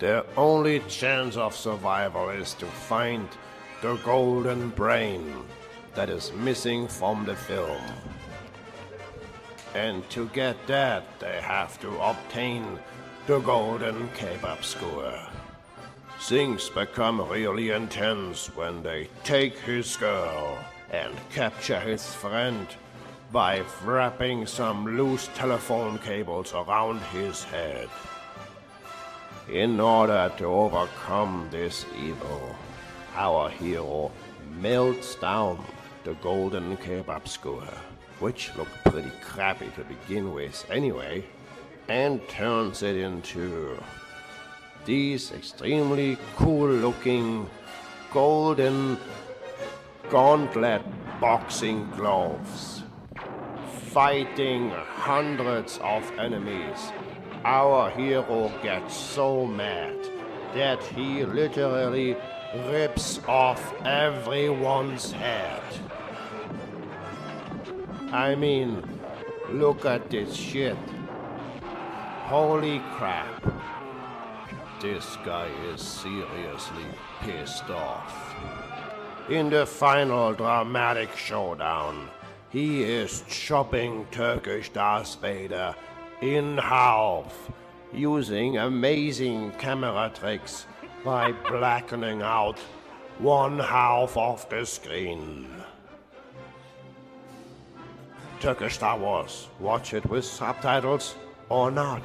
[0.00, 3.28] Their only chance of survival is to find
[3.82, 5.32] the golden brain
[5.94, 7.80] that is missing from the film.
[9.74, 12.78] And to get that, they have to obtain
[13.26, 15.18] the golden kebab skewer.
[16.20, 20.58] Things become really intense when they take his girl
[20.92, 22.68] and capture his friend
[23.32, 27.88] by wrapping some loose telephone cables around his head.
[29.50, 32.54] In order to overcome this evil,
[33.16, 34.12] our hero
[34.60, 35.64] melts down
[36.04, 37.74] the golden kebab skewer
[38.20, 41.24] which looked pretty crappy to begin with anyway,
[41.88, 43.76] and turns it into
[44.84, 47.48] these extremely cool looking
[48.12, 48.98] golden
[50.08, 50.82] gauntlet
[51.20, 52.82] boxing gloves.
[53.90, 56.92] Fighting hundreds of enemies,
[57.44, 59.96] our hero gets so mad
[60.54, 62.16] that he literally
[62.68, 65.62] rips off everyone's head.
[68.12, 68.82] I mean,
[69.50, 70.76] look at this shit.
[72.24, 73.42] Holy crap.
[74.80, 76.84] This guy is seriously
[77.20, 78.34] pissed off.
[79.28, 82.08] In the final dramatic showdown,
[82.50, 85.74] he is chopping Turkish Darth Vader
[86.20, 87.50] in half
[87.92, 90.66] using amazing camera tricks
[91.04, 92.58] by blackening out
[93.18, 95.53] one half of the screen.
[98.44, 99.48] Turkish Star Wars.
[99.58, 101.14] Watch it with subtitles
[101.48, 102.02] or not.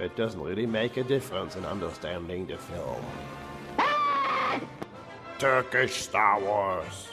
[0.00, 3.04] It doesn't really make a difference in understanding the film.
[5.38, 7.10] Turkish Star Wars.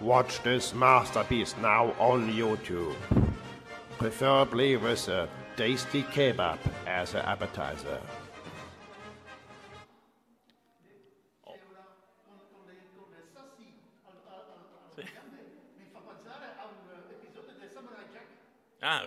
[0.00, 2.94] Watch this masterpiece now on YouTube.
[3.98, 7.98] Preferably with a tasty kebab as an appetizer.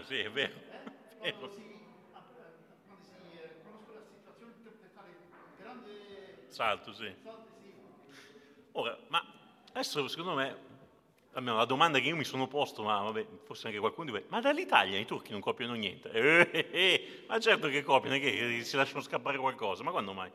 [0.09, 0.53] Sì, è vero.
[1.19, 1.51] È Quando vero.
[1.53, 1.61] si,
[2.11, 4.53] quando si eh, conoscono la situazione
[4.91, 7.13] fare un grande Salto, sì.
[7.21, 7.71] salto, sì.
[8.71, 9.23] Ora, ma
[9.71, 10.57] adesso secondo me,
[11.33, 14.25] almeno la domanda che io mi sono posto, ma vabbè, forse anche qualcuno di voi,
[14.29, 16.09] ma dall'Italia i turchi non copiano niente?
[16.09, 20.31] Eh, eh, eh, ma certo che copiano, che si lasciano scappare qualcosa, ma quando mai?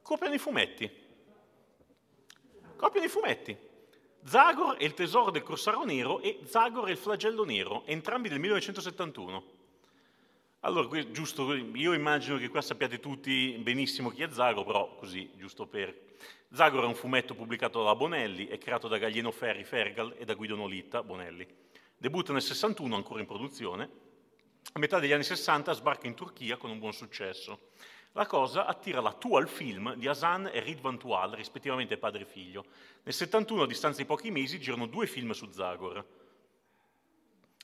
[0.00, 0.90] Copiano i fumetti.
[2.74, 3.72] Copiano i fumetti.
[4.26, 8.38] Zagor è il tesoro del corsaro nero e Zagor è il flagello nero, entrambi del
[8.38, 9.44] 1971.
[10.60, 15.66] Allora, giusto, io immagino che qua sappiate tutti benissimo chi è Zagor, però così, giusto
[15.66, 15.94] per...
[16.50, 20.32] Zagor è un fumetto pubblicato dalla Bonelli, è creato da Gallieno Ferri Fergal e da
[20.32, 21.46] Guido Nolitta, Bonelli.
[21.94, 23.90] Debutta nel 61, ancora in produzione.
[24.72, 27.72] A metà degli anni 60 sbarca in Turchia con un buon successo.
[28.16, 32.64] La cosa attira la Tual Film di Hasan e Ridvan Tual, rispettivamente padre e figlio.
[33.02, 36.04] Nel 71, a distanza di pochi mesi, girano due film su Zagor.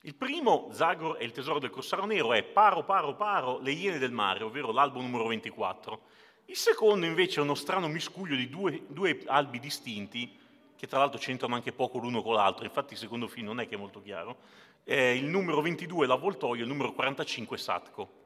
[0.02, 3.98] Il primo, Zagor e il tesoro del Corsaro Nero, è Paro, Paro, Paro, le Iene
[3.98, 6.00] del Mare, ovvero l'albo numero 24.
[6.46, 10.36] Il secondo, invece, è uno strano miscuglio di due, due albi distinti,
[10.74, 13.68] che tra l'altro c'entrano anche poco l'uno con l'altro, infatti il secondo film non è
[13.68, 14.38] che è molto chiaro.
[14.82, 18.19] Eh, il numero 22 è l'avvoltoio, il numero 45 è Satko.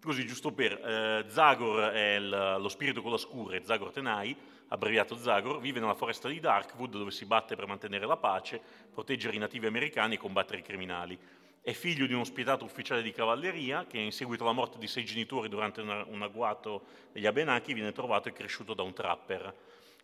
[0.00, 4.36] Così, giusto per, eh, Zagor è il- lo spirito con la scura, Zagor Tenai,
[4.68, 8.60] abbreviato Zagor, vive nella foresta di Darkwood dove si batte per mantenere la pace,
[8.92, 11.18] proteggere i nativi americani e combattere i criminali.
[11.60, 15.04] È figlio di uno spietato ufficiale di cavalleria che in seguito alla morte di sei
[15.04, 19.54] genitori durante una- un agguato degli Abenaki viene trovato e cresciuto da un trapper.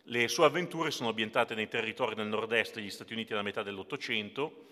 [0.07, 4.65] Le sue avventure sono ambientate nei territori del nord-est degli Stati Uniti alla metà dell'Ottocento.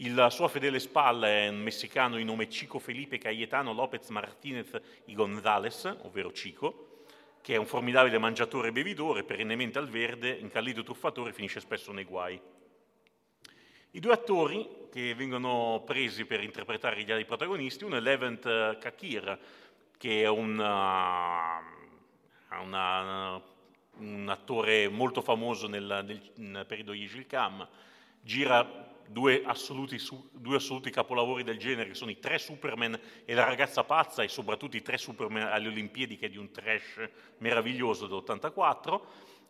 [0.00, 5.14] Il suo fedele spalla è un messicano di nome Chico Felipe Cayetano López Martínez y
[5.14, 7.04] González, ovvero Chico,
[7.40, 12.04] che è un formidabile mangiatore e bevidore, perennemente al verde, incallito truffatore, finisce spesso nei
[12.04, 12.38] guai.
[13.92, 18.76] I due attori che vengono presi per interpretare gli altri protagonisti, uno è Levent eh,
[18.78, 19.38] Kakir,
[19.96, 23.40] che è un, uh, una-
[23.98, 27.66] un attore molto famoso nel, nel- nel periodo Yishilkam,
[28.20, 33.34] gira due assoluti, su- due assoluti capolavori del genere, che sono i tre Superman e
[33.34, 37.08] la ragazza pazza, e soprattutto i tre Superman alle Olimpiadi, che è di un trash
[37.38, 39.00] meraviglioso dell'84.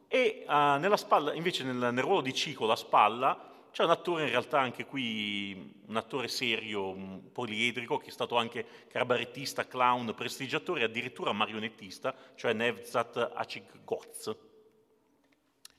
[0.09, 4.31] E nella spalla, invece nel, nel ruolo di Cico, la spalla, c'è un attore in
[4.31, 10.81] realtà anche qui, un attore serio, un poliedrico, che è stato anche cabarettista, clown, prestigiatore
[10.81, 14.46] e addirittura marionettista, cioè Nevzat Acik-Goz.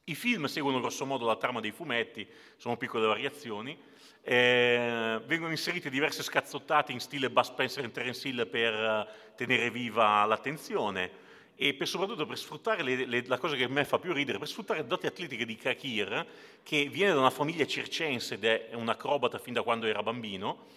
[0.10, 3.78] I film seguono grossomodo la trama dei fumetti, sono piccole variazioni.
[4.22, 9.70] Eh, vengono inserite diverse scazzottate in stile Bud Spencer e Terence Hill per eh, tenere
[9.70, 11.12] viva l'attenzione
[11.56, 14.38] e per, soprattutto per sfruttare le- le- la cosa che a me fa più ridere,
[14.38, 16.26] per sfruttare le doti atletiche di Kakir,
[16.64, 20.68] che viene da una famiglia circense ed è un acrobata fin da quando era bambino.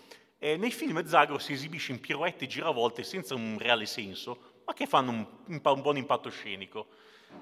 [0.41, 4.73] E nei film Zagor si esibisce in piroette e giravolte senza un reale senso, ma
[4.75, 6.89] che fanno un, un un buon impatto scenico.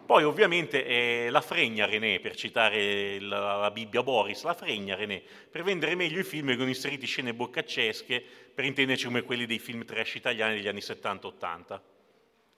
[0.09, 5.23] Poi ovviamente è la fregna René, per citare la, la Bibbia Boris, la fregna René.
[5.51, 8.25] Per vendere meglio i film vengono inseriti scene boccaccesche,
[8.55, 11.81] per intenderci come quelli dei film trash italiani degli anni 70-80.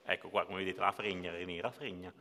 [0.05, 2.13] Ecco qua, come vedete, la fregna René, la fregna.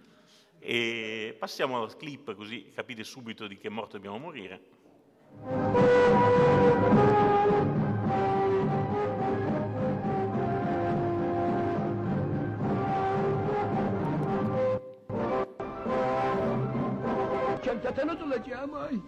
[0.58, 4.60] E passiamo al clip così capite subito di che morte dobbiamo morire.
[17.92, 19.02] La chiamai?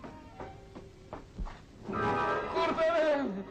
[2.53, 3.45] Corvere!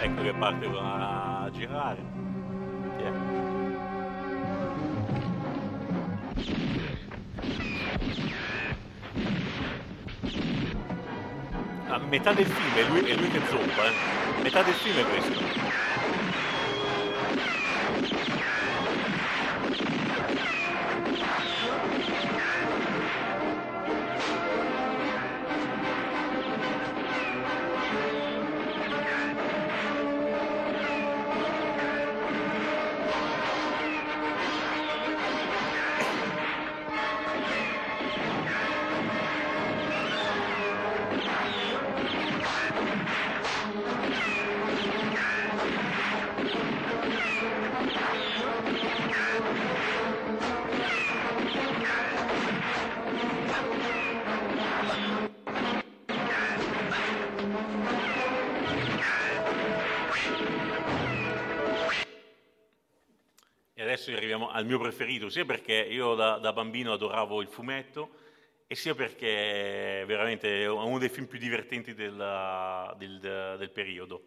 [0.00, 2.04] Ecco che parte a girare.
[2.98, 3.12] Yeah.
[11.88, 14.42] A metà del film è lui, è lui che zoppa, eh.
[14.42, 15.67] Metà del film è questo.
[64.98, 68.10] Preferito, sia perché io da, da bambino adoravo il fumetto
[68.66, 74.20] e sia perché è veramente uno dei film più divertenti della- del, del periodo.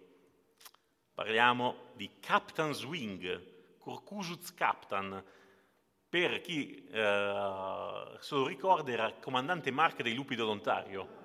[1.14, 5.22] Parliamo di Captain Swing, Kurkusuz Captain.
[6.08, 11.20] Per chi eh, se lo ricorda era comandante Mark dei Lupi dell'Ontario,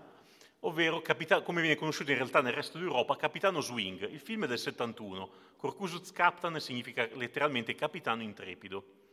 [0.60, 4.10] ovvero capita- come viene conosciuto in realtà nel resto d'Europa, Capitano Swing.
[4.10, 5.30] Il film è del 71.
[5.56, 9.04] Corcusuz Captain significa letteralmente capitano intrepido.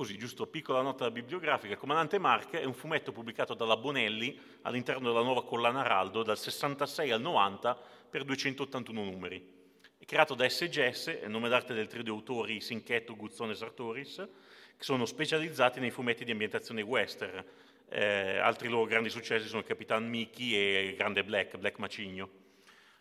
[0.00, 1.76] Così, giusto, piccola nota bibliografica.
[1.76, 7.10] Comandante Mark è un fumetto pubblicato dalla Bonelli all'interno della nuova collana Araldo dal 66
[7.10, 7.78] al 90
[8.08, 9.46] per 281 numeri.
[9.98, 14.26] È creato da SGS, nome d'arte del trio di autori Sinchetto, Guzzone e Sartoris,
[14.74, 17.44] che sono specializzati nei fumetti di ambientazione western.
[17.90, 22.49] Eh, altri loro grandi successi sono Capitan Mickey e Grande Black, Black Macigno.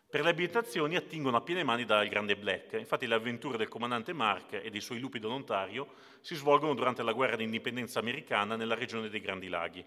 [0.10, 2.74] Per le ambientazioni attingono a piene mani dal Grande Black.
[2.74, 7.14] Infatti le avventure del comandante Mark e dei suoi lupi dell'Ontario si svolgono durante la
[7.14, 9.86] guerra d'indipendenza americana nella regione dei Grandi Laghi.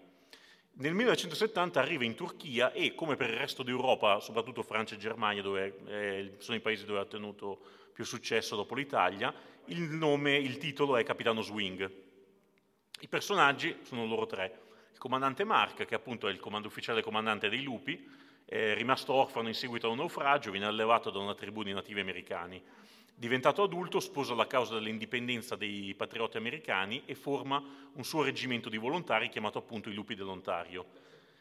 [0.75, 5.41] Nel 1970 arriva in Turchia e, come per il resto d'Europa, soprattutto Francia e Germania,
[5.41, 7.59] dove eh, sono i paesi dove ha ottenuto
[7.91, 9.33] più successo dopo l'Italia,
[9.65, 11.91] il nome, il titolo è Capitano Swing.
[13.01, 14.61] I personaggi sono loro tre.
[14.93, 18.21] Il comandante Mark, che appunto è il comando ufficiale comandante dei lupi,
[18.53, 21.99] è rimasto orfano in seguito a un naufragio, viene allevato da una tribù di nativi
[21.99, 22.61] americani.
[23.15, 28.77] Diventato adulto, sposa la causa dell'indipendenza dei patrioti americani e forma un suo reggimento di
[28.77, 30.85] volontari chiamato appunto i Lupi dell'Ontario.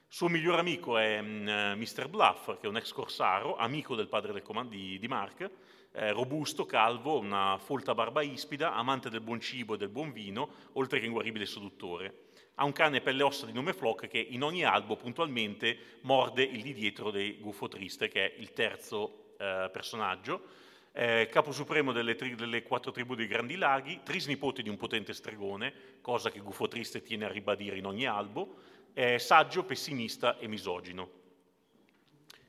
[0.08, 2.08] Suo miglior amico è mm, Mr.
[2.08, 5.50] Bluff, che è un ex corsaro, amico del padre del comand- di, di Mark,
[5.92, 10.48] eh, robusto, calvo, una folta barba ispida, amante del buon cibo e del buon vino,
[10.72, 12.30] oltre che inguaribile seduttore.
[12.56, 16.42] Ha un cane pelle e ossa di nome Flock che in ogni albo puntualmente morde
[16.42, 20.60] il di dietro dei Gufo Triste, che è il terzo eh, personaggio.
[20.92, 25.14] Eh, capo supremo delle, tri- delle quattro tribù dei Grandi Laghi, trisnipote di un potente
[25.14, 25.72] stregone,
[26.02, 28.56] cosa che Gufo Triste tiene a ribadire in ogni albo,
[28.92, 31.20] è saggio, pessimista e misogino.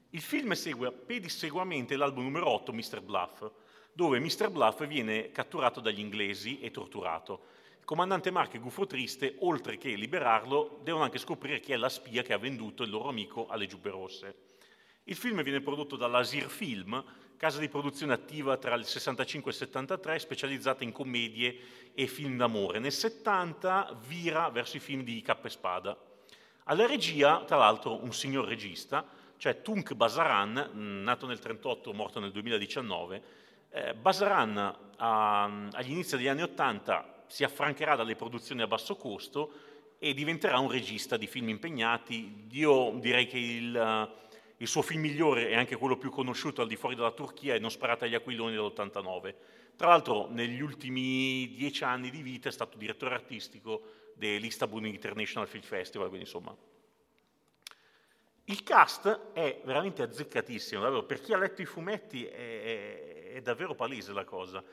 [0.09, 3.01] Il film segue pedissequamente l'album numero 8, Mr.
[3.01, 3.49] Bluff,
[3.93, 4.49] dove Mr.
[4.49, 7.45] Bluff viene catturato dagli inglesi e torturato.
[7.85, 12.21] Comandante Mark e Gufo Triste, oltre che liberarlo, devono anche scoprire chi è la spia
[12.21, 14.35] che ha venduto il loro amico alle giubbe rosse.
[15.03, 17.03] Il film viene prodotto dall'Asir Film,
[17.35, 22.37] casa di produzione attiva tra il 65 e il 73, specializzata in commedie e film
[22.37, 22.79] d'amore.
[22.79, 25.97] Nel 70 vira verso i film di Cappa e Spada.
[26.63, 29.05] Alla regia, tra l'altro, un signor regista,
[29.35, 30.53] cioè Tunk Basaran,
[31.03, 33.23] nato nel 1938, morto nel 2019.
[33.71, 39.51] Eh, Basaran a- agli inizi degli anni 80 si affrancherà dalle produzioni a basso costo
[39.99, 42.47] e diventerà un regista di film impegnati.
[42.51, 44.11] Io direi che il,
[44.57, 47.59] il suo film migliore e anche quello più conosciuto al di fuori dalla Turchia è
[47.59, 49.35] Non sparate agli aquiloni dell'89.
[49.75, 53.83] Tra l'altro negli ultimi dieci anni di vita è stato direttore artistico
[54.15, 56.55] dell'Istanbul International Film Festival, quindi insomma
[58.47, 61.05] il cast è veramente azzeccatissimo, davvero.
[61.05, 64.63] per chi ha letto i fumetti è, è- è davvero palese la cosa.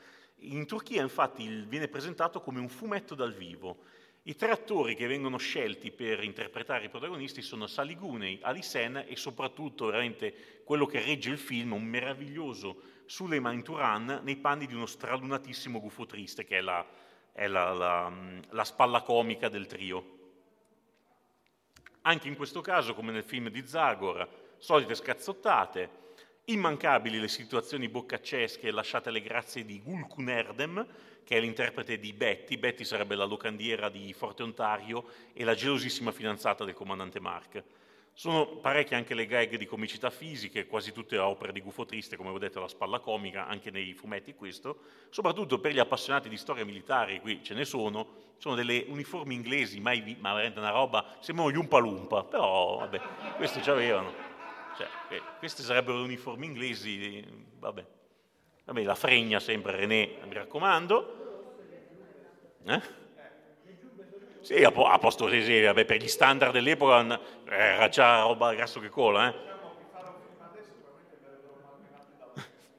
[0.43, 3.83] In Turchia infatti viene presentato come un fumetto dal vivo.
[4.23, 9.03] I tre attori che vengono scelti per interpretare i protagonisti sono Sally Gooney, Ali Sen
[9.07, 14.73] e soprattutto veramente quello che regge il film, un meraviglioso Suleiman Turan nei panni di
[14.73, 16.85] uno stralunatissimo gufo triste che è la,
[17.33, 18.11] è la- la-
[18.49, 20.17] la spalla comica del trio.
[22.01, 25.99] Anche in questo caso, come nel film di Zagor, solite scazzottate.
[26.45, 30.87] Immancabili le situazioni boccaccesche lasciate alle grazie di Gulkun Erdem,
[31.23, 32.57] che è l'interprete di Betty.
[32.57, 37.63] Betty sarebbe la locandiera di Forte Ontario e la gelosissima fidanzata del comandante Mark.
[38.13, 42.29] Sono parecchie anche le gag di comicità fisiche, quasi tutte opere di Gufo Triste, come
[42.31, 44.79] ho detto, la spalla comica, anche nei fumetti questo,
[45.11, 49.79] soprattutto per gli appassionati di storia militare, qui ce ne sono, sono delle uniformi inglesi,
[49.79, 52.99] mai vi- ma veramente una roba, sembrano gli Umpa Lumpa, però vabbè,
[53.37, 54.30] questi ci avevano.
[54.81, 57.23] Cioè, eh, queste sarebbero le uniformi inglesi,
[57.59, 57.85] vabbè.
[58.65, 61.15] Vabbè, la fregna sempre René, mi raccomando.
[62.65, 62.81] Eh?
[64.39, 68.53] Sì, a, po- a posto sì, sì, vabbè, per gli standard dell'epoca era già roba
[68.53, 69.35] grasso che cola, eh.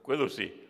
[0.00, 0.61] Quello sì.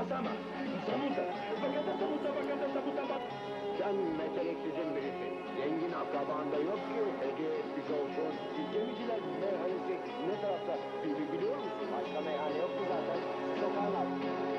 [0.00, 0.32] sama sama.
[0.88, 1.24] Samusa.
[1.60, 3.16] Bakata samusa bakata samusa.
[3.78, 5.32] Sen meteleksizin birisin.
[5.56, 7.00] Zengin akrabanda yok ki.
[7.28, 8.32] Ege, Bizoşon,
[8.72, 9.94] gemiciler meyhanesi
[10.28, 10.74] ne tarafta
[11.32, 11.88] biliyor musun?
[11.92, 13.20] Başka meyhane yok mu zaten?
[13.60, 14.49] Sokarlar.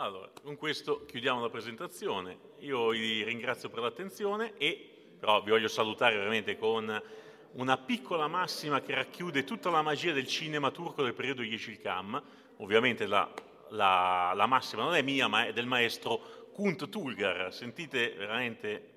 [0.00, 2.38] Allora, con questo chiudiamo la presentazione.
[2.58, 7.02] Io vi ringrazio per l'attenzione e però vi voglio salutare veramente con
[7.54, 12.22] una piccola massima che racchiude tutta la magia del cinema turco del periodo Yeşilkam.
[12.58, 13.28] Ovviamente la,
[13.70, 17.52] la- la massima non è mia, ma è del maestro Kunt Tulgar.
[17.52, 18.90] Sentite veramente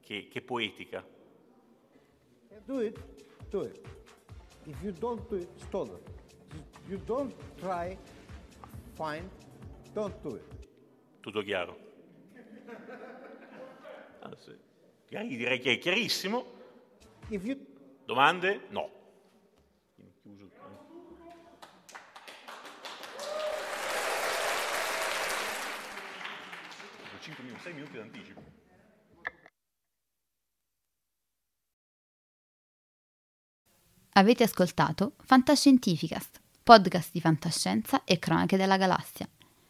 [0.00, 1.06] che, che poetica.
[2.64, 2.98] Do it,
[3.50, 3.80] do it.
[4.64, 6.00] If you don't do it, stolen.
[6.54, 7.98] If you don't try,
[8.94, 9.28] fine,
[9.92, 10.68] don't do it.
[11.20, 11.76] Tutto chiaro?
[14.20, 14.56] Ah, sì.
[15.08, 16.44] Direi che è chiarissimo.
[17.28, 17.40] You
[18.04, 18.66] Domande?
[18.70, 18.90] No.
[19.94, 20.50] Quindi chiuso il-
[27.20, 28.42] 5 minuti, 6 minuti d'anticipo.
[34.14, 39.28] Avete ascoltato Fantascientificast, podcast di fantascienza e cronache della galassia,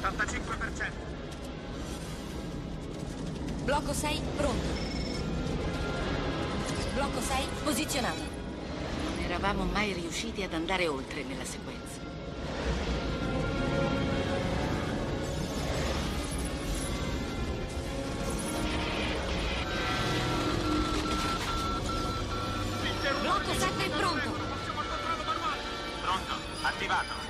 [0.00, 0.90] 75%.
[3.64, 4.66] Blocco 6 pronto.
[6.94, 8.22] Blocco 6 posizionato.
[9.16, 12.00] Non eravamo mai riusciti ad andare oltre nella sequenza.
[23.20, 24.30] Blocco 7 pronto.
[26.00, 27.29] Pronto, attivato.